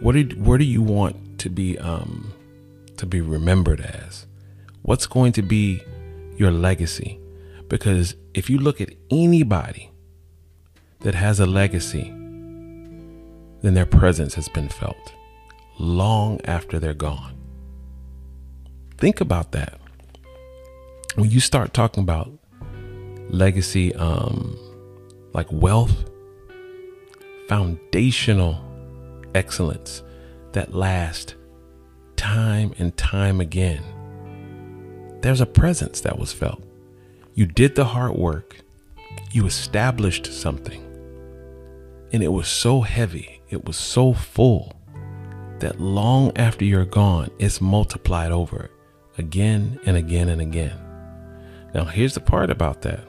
What 0.00 0.12
did 0.12 0.44
where 0.44 0.58
do 0.58 0.64
you 0.64 0.82
want 0.82 1.38
to 1.40 1.48
be 1.48 1.78
um 1.78 2.32
to 2.96 3.06
be 3.06 3.20
remembered 3.20 3.80
as? 3.80 4.26
What's 4.82 5.06
going 5.06 5.32
to 5.32 5.42
be 5.42 5.82
your 6.36 6.50
legacy? 6.50 7.18
Because 7.68 8.14
if 8.34 8.50
you 8.50 8.58
look 8.58 8.80
at 8.80 8.90
anybody 9.10 9.90
that 11.00 11.14
has 11.14 11.40
a 11.40 11.46
legacy, 11.46 12.10
then 13.62 13.74
their 13.74 13.86
presence 13.86 14.34
has 14.34 14.48
been 14.48 14.68
felt 14.68 15.12
long 15.78 16.40
after 16.44 16.78
they're 16.78 16.94
gone. 16.94 17.34
Think 18.98 19.20
about 19.20 19.52
that. 19.52 19.80
When 21.14 21.30
you 21.30 21.40
start 21.40 21.72
talking 21.72 22.02
about 22.02 22.30
legacy, 23.28 23.94
um, 23.94 24.58
like 25.34 25.52
wealth, 25.52 26.04
foundational 27.48 28.58
excellence 29.34 30.02
that 30.52 30.72
lasts 30.72 31.34
time 32.16 32.72
and 32.78 32.96
time 32.96 33.40
again, 33.40 33.82
there's 35.20 35.40
a 35.40 35.46
presence 35.46 36.00
that 36.02 36.18
was 36.18 36.32
felt. 36.32 36.62
You 37.34 37.46
did 37.46 37.74
the 37.74 37.84
hard 37.84 38.16
work, 38.16 38.56
you 39.32 39.46
established 39.46 40.32
something, 40.32 40.80
and 42.12 42.22
it 42.22 42.28
was 42.28 42.48
so 42.48 42.80
heavy, 42.82 43.42
it 43.50 43.64
was 43.64 43.76
so 43.76 44.12
full 44.12 44.72
that 45.58 45.80
long 45.80 46.30
after 46.36 46.64
you're 46.64 46.84
gone, 46.84 47.30
it's 47.38 47.60
multiplied 47.60 48.30
over 48.30 48.70
again 49.18 49.80
and 49.86 49.96
again 49.96 50.28
and 50.28 50.40
again. 50.40 50.78
Now, 51.74 51.84
here's 51.84 52.14
the 52.14 52.20
part 52.20 52.50
about 52.50 52.82
that. 52.82 53.00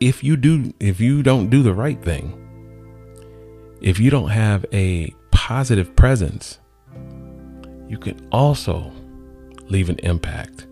If 0.00 0.24
you 0.24 0.36
do, 0.36 0.72
if 0.80 0.98
you 0.98 1.22
don't 1.22 1.50
do 1.50 1.62
the 1.62 1.74
right 1.74 2.02
thing, 2.02 2.36
if 3.80 3.98
you 3.98 4.10
don't 4.10 4.30
have 4.30 4.64
a 4.72 5.14
positive 5.30 5.94
presence, 5.94 6.58
you 7.88 7.98
can 7.98 8.26
also 8.32 8.92
leave 9.68 9.88
an 9.88 9.98
impact 10.02 10.66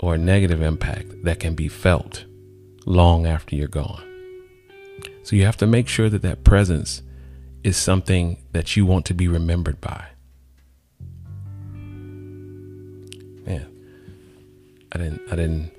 or 0.00 0.14
a 0.14 0.18
negative 0.18 0.62
impact 0.62 1.24
that 1.24 1.40
can 1.40 1.54
be 1.54 1.68
felt 1.68 2.24
long 2.86 3.26
after 3.26 3.56
you're 3.56 3.68
gone. 3.68 4.04
So 5.22 5.36
you 5.36 5.44
have 5.44 5.56
to 5.58 5.66
make 5.66 5.88
sure 5.88 6.08
that 6.08 6.22
that 6.22 6.44
presence 6.44 7.02
is 7.62 7.76
something 7.76 8.38
that 8.52 8.76
you 8.76 8.86
want 8.86 9.04
to 9.06 9.14
be 9.14 9.28
remembered 9.28 9.80
by. 9.80 10.06
Man, 13.44 13.66
I 14.92 14.98
didn't, 14.98 15.20
I 15.30 15.36
didn't, 15.36 15.72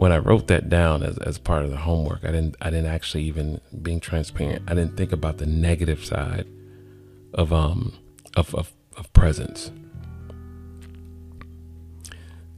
when 0.00 0.12
I 0.12 0.16
wrote 0.16 0.46
that 0.46 0.70
down 0.70 1.02
as, 1.02 1.18
as 1.18 1.36
part 1.36 1.62
of 1.62 1.70
the 1.70 1.76
homework, 1.76 2.24
I 2.24 2.28
didn't, 2.28 2.56
I 2.62 2.70
didn't 2.70 2.86
actually 2.86 3.24
even 3.24 3.60
being 3.82 4.00
transparent. 4.00 4.62
I 4.66 4.72
didn't 4.72 4.96
think 4.96 5.12
about 5.12 5.36
the 5.36 5.44
negative 5.44 6.02
side 6.02 6.46
of, 7.34 7.52
um, 7.52 7.92
of, 8.34 8.54
of, 8.54 8.72
of 8.96 9.12
presence. 9.12 9.70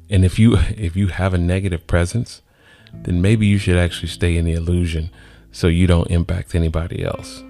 And 0.08 0.24
if 0.24 0.38
you 0.38 0.56
if 0.76 0.94
you 0.94 1.08
have 1.08 1.34
a 1.34 1.38
negative 1.38 1.88
presence, 1.88 2.42
then 2.92 3.20
maybe 3.20 3.48
you 3.48 3.58
should 3.58 3.76
actually 3.76 4.08
stay 4.08 4.36
in 4.36 4.44
the 4.44 4.52
illusion 4.52 5.10
so 5.50 5.66
you 5.66 5.88
don't 5.88 6.12
impact 6.12 6.54
anybody 6.54 7.02
else. 7.02 7.42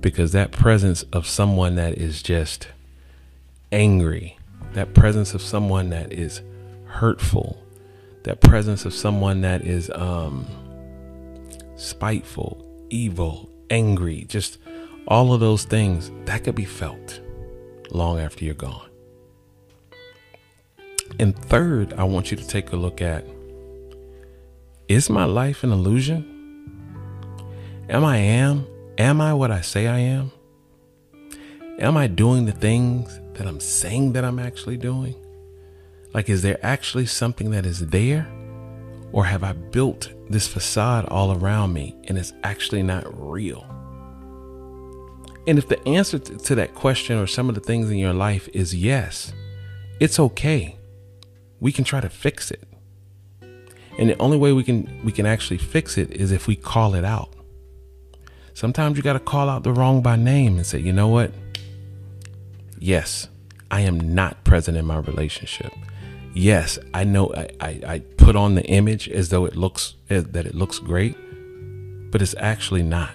Because 0.00 0.32
that 0.32 0.50
presence 0.50 1.04
of 1.12 1.28
someone 1.28 1.76
that 1.76 1.96
is 1.96 2.22
just 2.22 2.66
angry, 3.70 4.36
that 4.72 4.94
presence 4.94 5.32
of 5.32 5.42
someone 5.42 5.90
that 5.90 6.12
is 6.12 6.40
hurtful, 6.86 7.63
that 8.24 8.40
presence 8.40 8.84
of 8.84 8.92
someone 8.92 9.42
that 9.42 9.62
is 9.62 9.90
um 9.90 10.46
spiteful, 11.76 12.64
evil, 12.90 13.50
angry, 13.70 14.24
just 14.28 14.58
all 15.06 15.32
of 15.32 15.40
those 15.40 15.64
things 15.64 16.10
that 16.24 16.44
could 16.44 16.54
be 16.54 16.64
felt 16.64 17.20
long 17.90 18.18
after 18.18 18.44
you're 18.44 18.54
gone. 18.54 18.88
And 21.18 21.36
third, 21.36 21.92
I 21.94 22.04
want 22.04 22.30
you 22.30 22.36
to 22.36 22.46
take 22.46 22.72
a 22.72 22.76
look 22.76 23.00
at 23.00 23.24
is 24.88 25.08
my 25.08 25.24
life 25.24 25.64
an 25.64 25.72
illusion? 25.72 26.30
Am 27.88 28.04
I 28.04 28.18
am? 28.18 28.66
Am 28.98 29.20
I 29.20 29.34
what 29.34 29.50
I 29.50 29.60
say 29.60 29.86
I 29.86 29.98
am? 29.98 30.30
Am 31.78 31.96
I 31.96 32.06
doing 32.06 32.46
the 32.46 32.52
things 32.52 33.20
that 33.34 33.46
I'm 33.46 33.60
saying 33.60 34.12
that 34.12 34.24
I'm 34.24 34.38
actually 34.38 34.76
doing? 34.76 35.14
Like, 36.14 36.30
is 36.30 36.42
there 36.42 36.58
actually 36.62 37.06
something 37.06 37.50
that 37.50 37.66
is 37.66 37.88
there? 37.88 38.26
Or 39.12 39.26
have 39.26 39.44
I 39.44 39.52
built 39.52 40.12
this 40.30 40.48
facade 40.48 41.04
all 41.06 41.32
around 41.32 41.72
me 41.72 41.94
and 42.08 42.16
it's 42.16 42.32
actually 42.42 42.82
not 42.82 43.04
real? 43.06 43.66
And 45.46 45.58
if 45.58 45.68
the 45.68 45.86
answer 45.86 46.18
to 46.18 46.54
that 46.54 46.74
question 46.74 47.18
or 47.18 47.26
some 47.26 47.48
of 47.48 47.54
the 47.54 47.60
things 47.60 47.90
in 47.90 47.98
your 47.98 48.14
life 48.14 48.48
is 48.54 48.74
yes, 48.74 49.32
it's 50.00 50.18
okay 50.18 50.78
we 51.64 51.72
can 51.72 51.82
try 51.82 51.98
to 51.98 52.10
fix 52.10 52.50
it. 52.50 52.62
And 53.98 54.10
the 54.10 54.18
only 54.18 54.36
way 54.36 54.52
we 54.52 54.64
can 54.64 55.00
we 55.02 55.12
can 55.12 55.24
actually 55.24 55.56
fix 55.56 55.96
it 55.96 56.10
is 56.10 56.30
if 56.30 56.46
we 56.46 56.56
call 56.56 56.94
it 56.94 57.04
out. 57.04 57.34
Sometimes 58.52 58.98
you 58.98 59.02
got 59.02 59.14
to 59.14 59.18
call 59.18 59.48
out 59.48 59.62
the 59.62 59.72
wrong 59.72 60.02
by 60.02 60.16
name 60.16 60.56
and 60.56 60.66
say, 60.66 60.78
"You 60.78 60.92
know 60.92 61.08
what? 61.08 61.32
Yes, 62.78 63.28
I 63.70 63.80
am 63.80 64.14
not 64.14 64.44
present 64.44 64.76
in 64.76 64.84
my 64.84 64.98
relationship. 64.98 65.72
Yes, 66.34 66.80
I 66.92 67.04
know 67.04 67.32
I, 67.32 67.48
I, 67.60 67.80
I 67.86 67.98
put 68.16 68.34
on 68.34 68.56
the 68.56 68.64
image 68.64 69.08
as 69.08 69.28
though 69.28 69.44
it 69.44 69.54
looks 69.54 69.94
that 70.08 70.34
it 70.34 70.54
looks 70.54 70.80
great, 70.80 71.16
but 72.10 72.20
it's 72.20 72.34
actually 72.38 72.82
not. 72.82 73.12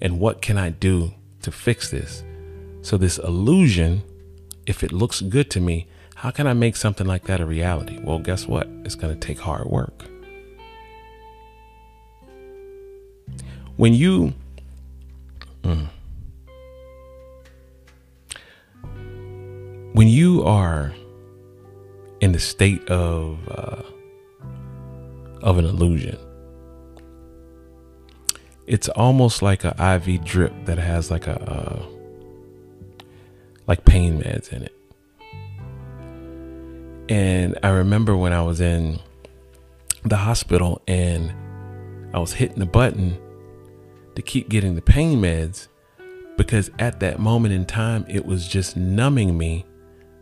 And 0.00 0.20
what 0.20 0.40
can 0.40 0.56
I 0.56 0.70
do 0.70 1.14
to 1.42 1.50
fix 1.50 1.90
this? 1.90 2.22
So 2.82 2.96
this 2.96 3.18
illusion, 3.18 4.04
if 4.66 4.84
it 4.84 4.92
looks 4.92 5.20
good 5.20 5.50
to 5.50 5.60
me, 5.60 5.88
how 6.14 6.30
can 6.30 6.46
I 6.46 6.52
make 6.52 6.76
something 6.76 7.06
like 7.06 7.24
that 7.24 7.40
a 7.40 7.46
reality? 7.46 7.98
Well, 8.00 8.20
guess 8.20 8.46
what? 8.46 8.68
It's 8.84 8.94
going 8.94 9.18
to 9.18 9.26
take 9.26 9.40
hard 9.40 9.66
work. 9.66 10.04
When 13.76 13.92
you 13.92 14.32
mm, 15.62 15.88
when 19.92 20.08
you 20.08 20.44
are 20.44 20.94
in 22.20 22.32
the 22.32 22.38
state 22.38 22.86
of 22.88 23.38
uh, 23.48 23.82
of 25.42 25.58
an 25.58 25.64
illusion, 25.64 26.18
it's 28.66 28.88
almost 28.90 29.42
like 29.42 29.64
an 29.64 29.74
IV 29.78 30.24
drip 30.24 30.52
that 30.64 30.78
has 30.78 31.10
like 31.10 31.26
a 31.26 31.40
uh, 31.40 31.86
like 33.66 33.84
pain 33.84 34.20
meds 34.20 34.52
in 34.52 34.62
it. 34.62 34.72
And 37.08 37.56
I 37.62 37.68
remember 37.68 38.16
when 38.16 38.32
I 38.32 38.42
was 38.42 38.60
in 38.60 38.98
the 40.04 40.16
hospital 40.16 40.82
and 40.88 41.32
I 42.12 42.18
was 42.18 42.32
hitting 42.32 42.58
the 42.58 42.66
button 42.66 43.16
to 44.14 44.22
keep 44.22 44.48
getting 44.48 44.74
the 44.74 44.82
pain 44.82 45.20
meds 45.20 45.68
because 46.36 46.70
at 46.78 47.00
that 47.00 47.18
moment 47.18 47.54
in 47.54 47.64
time, 47.64 48.04
it 48.08 48.24
was 48.26 48.48
just 48.48 48.76
numbing 48.76 49.36
me 49.38 49.64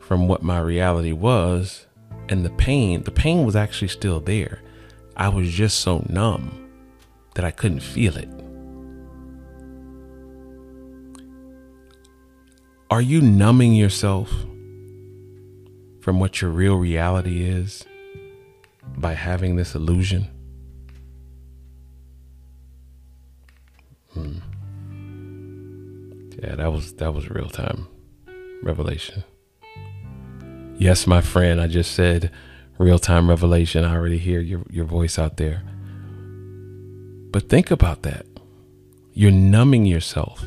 from 0.07 0.29
what 0.29 0.43
my 0.43 0.59
reality 0.59 1.13
was. 1.13 1.87
And 2.29 2.45
the 2.45 2.51
pain, 2.51 3.03
the 3.03 3.11
pain 3.11 3.45
was 3.45 3.57
actually 3.57 3.89
still 3.89 4.21
there. 4.21 4.61
I 5.17 5.29
was 5.29 5.51
just 5.51 5.81
so 5.81 6.05
numb 6.09 6.71
that 7.35 7.45
I 7.45 7.51
couldn't 7.51 7.81
feel 7.81 8.17
it. 8.17 8.29
Are 12.91 13.03
you 13.03 13.21
numbing 13.21 13.75
yourself 13.75 14.31
from 16.01 16.21
what 16.21 16.41
your 16.41 16.51
real 16.51 16.77
reality 16.77 17.43
is 17.43 17.85
by 18.97 19.15
having 19.15 19.57
this 19.57 19.75
illusion? 19.75 20.29
Hmm. 24.13 24.39
Yeah, 26.43 26.57
that 26.57 26.71
was 26.71 26.93
that 26.95 27.15
was 27.15 27.31
real 27.31 27.49
time 27.49 27.89
revelation. 28.63 29.25
Yes, 30.77 31.07
my 31.07 31.21
friend, 31.21 31.61
I 31.61 31.69
just 31.69 31.93
said 31.93 32.31
real 32.79 32.99
time 32.99 33.29
revelation. 33.31 33.85
I 33.85 33.95
already 33.95 34.19
hear 34.19 34.41
your, 34.41 34.63
your 34.71 34.85
voice 34.85 35.19
out 35.19 35.37
there. 35.37 35.63
But 37.31 37.49
think 37.49 37.71
about 37.71 38.03
that. 38.03 38.27
You're 39.13 39.31
numbing 39.31 39.87
yourself 39.87 40.45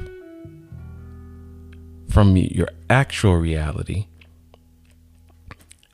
from 2.10 2.36
your 2.36 2.68
actual 2.90 3.36
reality, 3.36 4.08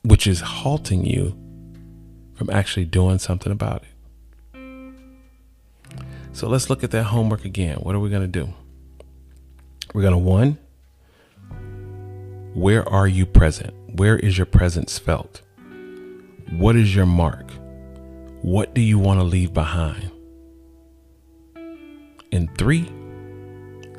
which 0.03 0.25
is 0.25 0.41
halting 0.41 1.05
you 1.05 1.37
from 2.33 2.49
actually 2.49 2.85
doing 2.85 3.19
something 3.19 3.51
about 3.51 3.83
it. 3.83 3.89
So 6.33 6.47
let's 6.47 6.69
look 6.69 6.83
at 6.83 6.89
that 6.91 7.03
homework 7.03 7.45
again. 7.45 7.77
What 7.77 7.93
are 7.93 7.99
we 7.99 8.09
going 8.09 8.23
to 8.23 8.27
do? 8.27 8.51
We're 9.93 10.01
going 10.01 10.13
to 10.13 10.17
one, 10.17 10.57
where 12.55 12.87
are 12.89 13.07
you 13.07 13.27
present? 13.27 13.73
Where 13.95 14.17
is 14.17 14.39
your 14.39 14.47
presence 14.47 14.97
felt? 14.97 15.43
What 16.49 16.75
is 16.75 16.95
your 16.95 17.05
mark? 17.05 17.51
What 18.41 18.73
do 18.73 18.81
you 18.81 18.97
want 18.97 19.19
to 19.19 19.23
leave 19.23 19.53
behind? 19.53 20.09
And 22.31 22.49
three, 22.57 22.91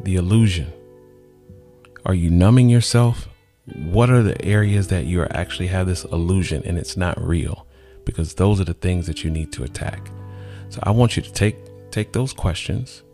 the 0.03 0.17
illusion. 0.17 0.73
Are 2.05 2.15
you 2.15 2.29
numbing 2.29 2.71
yourself? 2.71 3.29
What 3.67 4.11
are 4.11 4.25
the 4.25 4.45
areas 4.45 4.89
that 4.89 5.05
you 5.05 5.23
actually 5.27 5.69
have 5.69 5.87
this 5.87 6.03
illusion 6.07 6.63
and 6.65 6.77
it's 6.77 6.97
not 6.97 7.25
real? 7.25 7.65
Because 8.05 8.35
those 8.35 8.61
are 8.61 8.65
the 8.65 8.75
things 8.75 9.07
that 9.07 9.23
you 9.23 9.31
need 9.31 9.53
to 9.53 9.63
attack. 9.63 10.11
So 10.71 10.81
I 10.83 10.91
want 10.91 11.17
you 11.17 11.23
to 11.23 11.33
take 11.33 11.57
take 11.93 12.13
those 12.13 12.33
questions. 12.33 13.05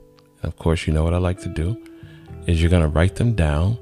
And 0.42 0.50
of 0.50 0.56
course, 0.58 0.86
you 0.86 0.94
know 0.94 1.04
what 1.04 1.12
I 1.12 1.18
like 1.18 1.40
to 1.42 1.50
do 1.50 1.76
is 2.46 2.62
you're 2.62 2.70
going 2.70 2.82
to 2.82 2.88
write 2.88 3.16
them 3.16 3.34
down 3.34 3.76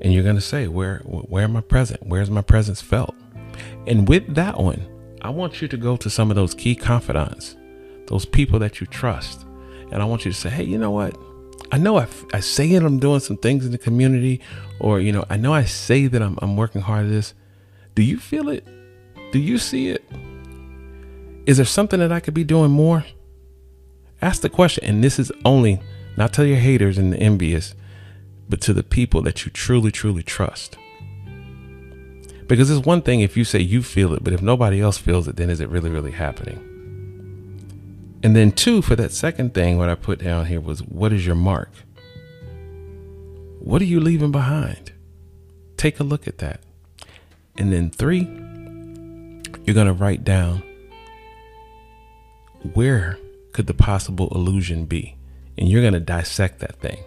and 0.00 0.12
you're 0.12 0.22
going 0.22 0.36
to 0.36 0.40
say 0.40 0.68
where 0.68 0.98
where 1.04 1.44
am 1.44 1.56
I 1.56 1.60
present? 1.60 2.00
Where's 2.06 2.30
my 2.30 2.42
presence 2.42 2.80
felt? 2.80 3.14
And 3.86 4.08
with 4.08 4.34
that 4.34 4.58
one, 4.58 4.86
I 5.22 5.30
want 5.30 5.60
you 5.60 5.68
to 5.68 5.76
go 5.76 5.96
to 5.96 6.10
some 6.10 6.30
of 6.30 6.36
those 6.36 6.54
key 6.54 6.74
confidants, 6.74 7.56
those 8.06 8.24
people 8.24 8.58
that 8.60 8.80
you 8.80 8.86
trust. 8.86 9.44
And 9.90 10.02
I 10.02 10.04
want 10.04 10.24
you 10.24 10.32
to 10.32 10.38
say, 10.38 10.50
"Hey, 10.50 10.64
you 10.64 10.78
know 10.78 10.90
what? 10.90 11.16
I 11.70 11.76
know 11.76 11.98
I, 11.98 12.06
I 12.32 12.40
say 12.40 12.70
it, 12.72 12.82
I'm 12.82 12.98
doing 12.98 13.20
some 13.20 13.36
things 13.36 13.66
in 13.66 13.72
the 13.72 13.78
community, 13.78 14.40
or, 14.80 15.00
you 15.00 15.12
know, 15.12 15.24
I 15.28 15.36
know 15.36 15.52
I 15.52 15.64
say 15.64 16.06
that 16.06 16.22
I'm, 16.22 16.38
I'm 16.40 16.56
working 16.56 16.80
hard 16.80 17.06
at 17.06 17.10
this. 17.10 17.34
Do 17.94 18.02
you 18.02 18.18
feel 18.18 18.48
it? 18.48 18.66
Do 19.32 19.38
you 19.38 19.58
see 19.58 19.90
it? 19.90 20.02
Is 21.44 21.58
there 21.58 21.66
something 21.66 22.00
that 22.00 22.12
I 22.12 22.20
could 22.20 22.34
be 22.34 22.44
doing 22.44 22.70
more? 22.70 23.04
Ask 24.22 24.40
the 24.42 24.48
question. 24.48 24.84
And 24.84 25.04
this 25.04 25.18
is 25.18 25.30
only 25.44 25.80
not 26.16 26.32
to 26.34 26.46
your 26.46 26.56
haters 26.56 26.96
and 26.96 27.12
the 27.12 27.18
envious, 27.18 27.74
but 28.48 28.60
to 28.62 28.72
the 28.72 28.82
people 28.82 29.22
that 29.22 29.44
you 29.44 29.50
truly, 29.50 29.90
truly 29.90 30.22
trust. 30.22 30.76
Because 32.46 32.70
it's 32.70 32.86
one 32.86 33.02
thing 33.02 33.20
if 33.20 33.36
you 33.36 33.44
say 33.44 33.60
you 33.60 33.82
feel 33.82 34.14
it, 34.14 34.24
but 34.24 34.32
if 34.32 34.40
nobody 34.40 34.80
else 34.80 34.96
feels 34.96 35.28
it, 35.28 35.36
then 35.36 35.50
is 35.50 35.60
it 35.60 35.68
really, 35.68 35.90
really 35.90 36.12
happening? 36.12 36.64
And 38.22 38.34
then, 38.34 38.52
two, 38.52 38.82
for 38.82 38.96
that 38.96 39.12
second 39.12 39.54
thing, 39.54 39.78
what 39.78 39.88
I 39.88 39.94
put 39.94 40.18
down 40.18 40.46
here 40.46 40.60
was 40.60 40.80
what 40.82 41.12
is 41.12 41.24
your 41.24 41.36
mark? 41.36 41.70
What 43.60 43.82
are 43.82 43.86
you 43.86 44.00
leaving 44.00 44.32
behind? 44.32 44.92
Take 45.76 46.00
a 46.00 46.04
look 46.04 46.26
at 46.26 46.38
that. 46.38 46.60
And 47.56 47.72
then, 47.72 47.90
three, 47.90 48.20
you're 49.64 49.74
going 49.74 49.86
to 49.86 49.92
write 49.92 50.24
down 50.24 50.62
where 52.74 53.18
could 53.52 53.66
the 53.66 53.74
possible 53.74 54.28
illusion 54.34 54.86
be? 54.86 55.16
And 55.56 55.68
you're 55.68 55.82
going 55.82 55.92
to 55.92 56.00
dissect 56.00 56.60
that 56.60 56.80
thing. 56.80 56.98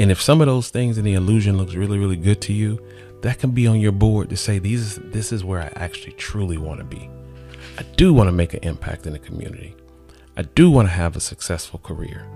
And 0.00 0.10
if 0.10 0.20
some 0.20 0.40
of 0.40 0.46
those 0.46 0.70
things 0.70 0.96
in 0.96 1.04
the 1.04 1.12
illusion 1.12 1.58
looks 1.58 1.74
really, 1.74 1.98
really 1.98 2.16
good 2.16 2.40
to 2.42 2.54
you, 2.54 2.82
that 3.20 3.38
can 3.38 3.50
be 3.50 3.66
on 3.66 3.78
your 3.78 3.92
board 3.92 4.30
to 4.30 4.36
say 4.36 4.58
these 4.58 4.96
this 4.96 5.30
is 5.30 5.44
where 5.44 5.60
I 5.60 5.70
actually 5.76 6.12
truly 6.12 6.56
want 6.56 6.78
to 6.78 6.84
be. 6.84 7.10
I 7.76 7.82
do 7.96 8.14
want 8.14 8.28
to 8.28 8.32
make 8.32 8.54
an 8.54 8.60
impact 8.62 9.06
in 9.06 9.12
the 9.12 9.18
community. 9.18 9.76
I 10.38 10.42
do 10.42 10.70
want 10.70 10.88
to 10.88 10.92
have 10.92 11.16
a 11.16 11.20
successful 11.20 11.80
career. 11.80 12.26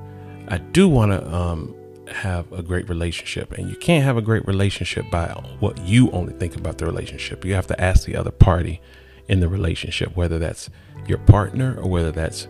I 0.48 0.59
do 0.59 0.90
want 0.90 1.12
to 1.12 1.35
um, 1.35 1.74
have 2.09 2.53
a 2.53 2.62
great 2.62 2.87
relationship. 2.90 3.53
And 3.53 3.70
you 3.70 3.77
can't 3.77 4.05
have 4.05 4.18
a 4.18 4.22
great 4.22 4.46
relationship 4.46 5.11
by 5.11 5.29
what 5.61 5.79
you 5.87 6.11
only 6.11 6.35
think 6.35 6.57
about 6.57 6.77
the 6.77 6.85
relationship. 6.85 7.46
You 7.46 7.55
have 7.55 7.66
to 7.68 7.81
ask 7.81 8.05
the 8.05 8.14
other 8.14 8.31
party 8.31 8.83
in 9.27 9.40
the 9.40 9.48
relationship, 9.48 10.14
whether 10.14 10.38
that's 10.38 10.68
your 11.07 11.16
partner 11.16 11.79
or 11.81 11.88
whether 11.88 12.12
that's 12.12 12.46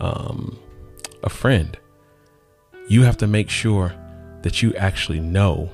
um, 0.00 0.58
a 1.22 1.30
friend. 1.30 1.78
You 2.88 3.04
have 3.04 3.16
to 3.16 3.26
make 3.26 3.48
sure 3.48 3.94
that 4.42 4.62
you 4.62 4.74
actually 4.74 5.20
know 5.20 5.70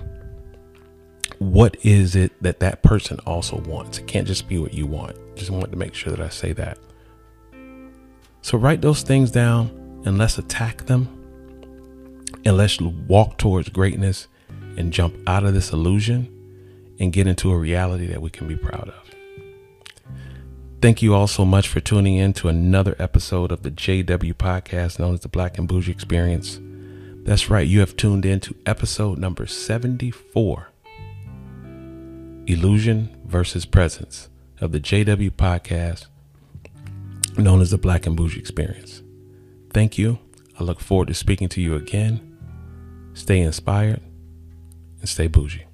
what 1.39 1.77
is 1.85 2.17
it 2.17 2.33
that 2.43 2.61
that 2.61 2.83
person 2.83 3.19
also 3.27 3.59
wants. 3.61 3.99
It 3.99 4.07
can't 4.07 4.27
just 4.27 4.49
be 4.49 4.59
what 4.59 4.75
you 4.75 4.87
want. 4.87 5.17
Just 5.37 5.51
want 5.51 5.71
to 5.71 5.77
make 5.77 5.95
sure 5.95 6.13
that 6.13 6.25
I 6.25 6.29
say 6.29 6.53
that. 6.55 6.79
So 8.43 8.57
write 8.57 8.81
those 8.81 9.03
things 9.03 9.31
down 9.31 10.03
and 10.05 10.19
let's 10.19 10.39
attack 10.39 10.87
them 10.87 11.09
and 12.45 12.57
let's 12.57 12.81
walk 12.81 13.39
towards 13.39 13.69
greatness 13.69 14.29
and 14.77 14.93
jump 14.93 15.17
out 15.27 15.45
of 15.45 15.53
this 15.53 15.73
illusion 15.73 16.33
and 17.01 17.13
get 17.13 17.27
into 17.27 17.51
a 17.51 17.57
reality 17.57 18.07
that 18.07 18.23
we 18.23 18.31
can 18.31 18.47
be 18.47 18.57
proud 18.57 18.89
of. 18.89 19.07
Thank 20.81 21.03
you 21.03 21.15
all 21.15 21.27
so 21.27 21.45
much 21.45 21.69
for 21.69 21.81
tuning 21.81 22.17
in 22.17 22.33
to 22.35 22.49
another 22.49 22.95
episode 22.99 23.51
of 23.51 23.63
the 23.63 23.71
JW 23.71 24.35
podcast 24.35 24.99
known 24.99 25.15
as 25.15 25.21
the 25.21 25.29
Black 25.29 25.59
and 25.59 25.69
Boujee 25.69 25.89
Experience. 25.89 26.61
That's 27.27 27.51
right, 27.51 27.67
you 27.67 27.81
have 27.81 27.97
tuned 27.97 28.25
in 28.25 28.39
to 28.39 28.55
episode 28.67 29.19
number 29.19 29.49
74 29.49 30.69
Illusion 32.47 33.17
versus 33.27 33.67
Presence 33.67 34.29
of 34.61 34.71
the 34.71 34.79
JW 34.79 35.33
podcast 35.33 36.07
known 37.37 37.61
as 37.61 37.73
the 37.73 37.79
Black 37.79 38.07
and 38.07 38.17
Boujee 38.17 38.39
Experience. 38.39 39.03
Thank 39.73 39.99
you. 39.99 40.21
I 40.61 40.63
look 40.63 40.79
forward 40.79 41.09
to 41.09 41.15
speaking 41.15 41.49
to 41.49 41.61
you 41.61 41.75
again. 41.75 42.39
Stay 43.15 43.41
inspired 43.41 44.01
and 45.01 45.09
stay 45.09 45.27
bougie. 45.27 45.66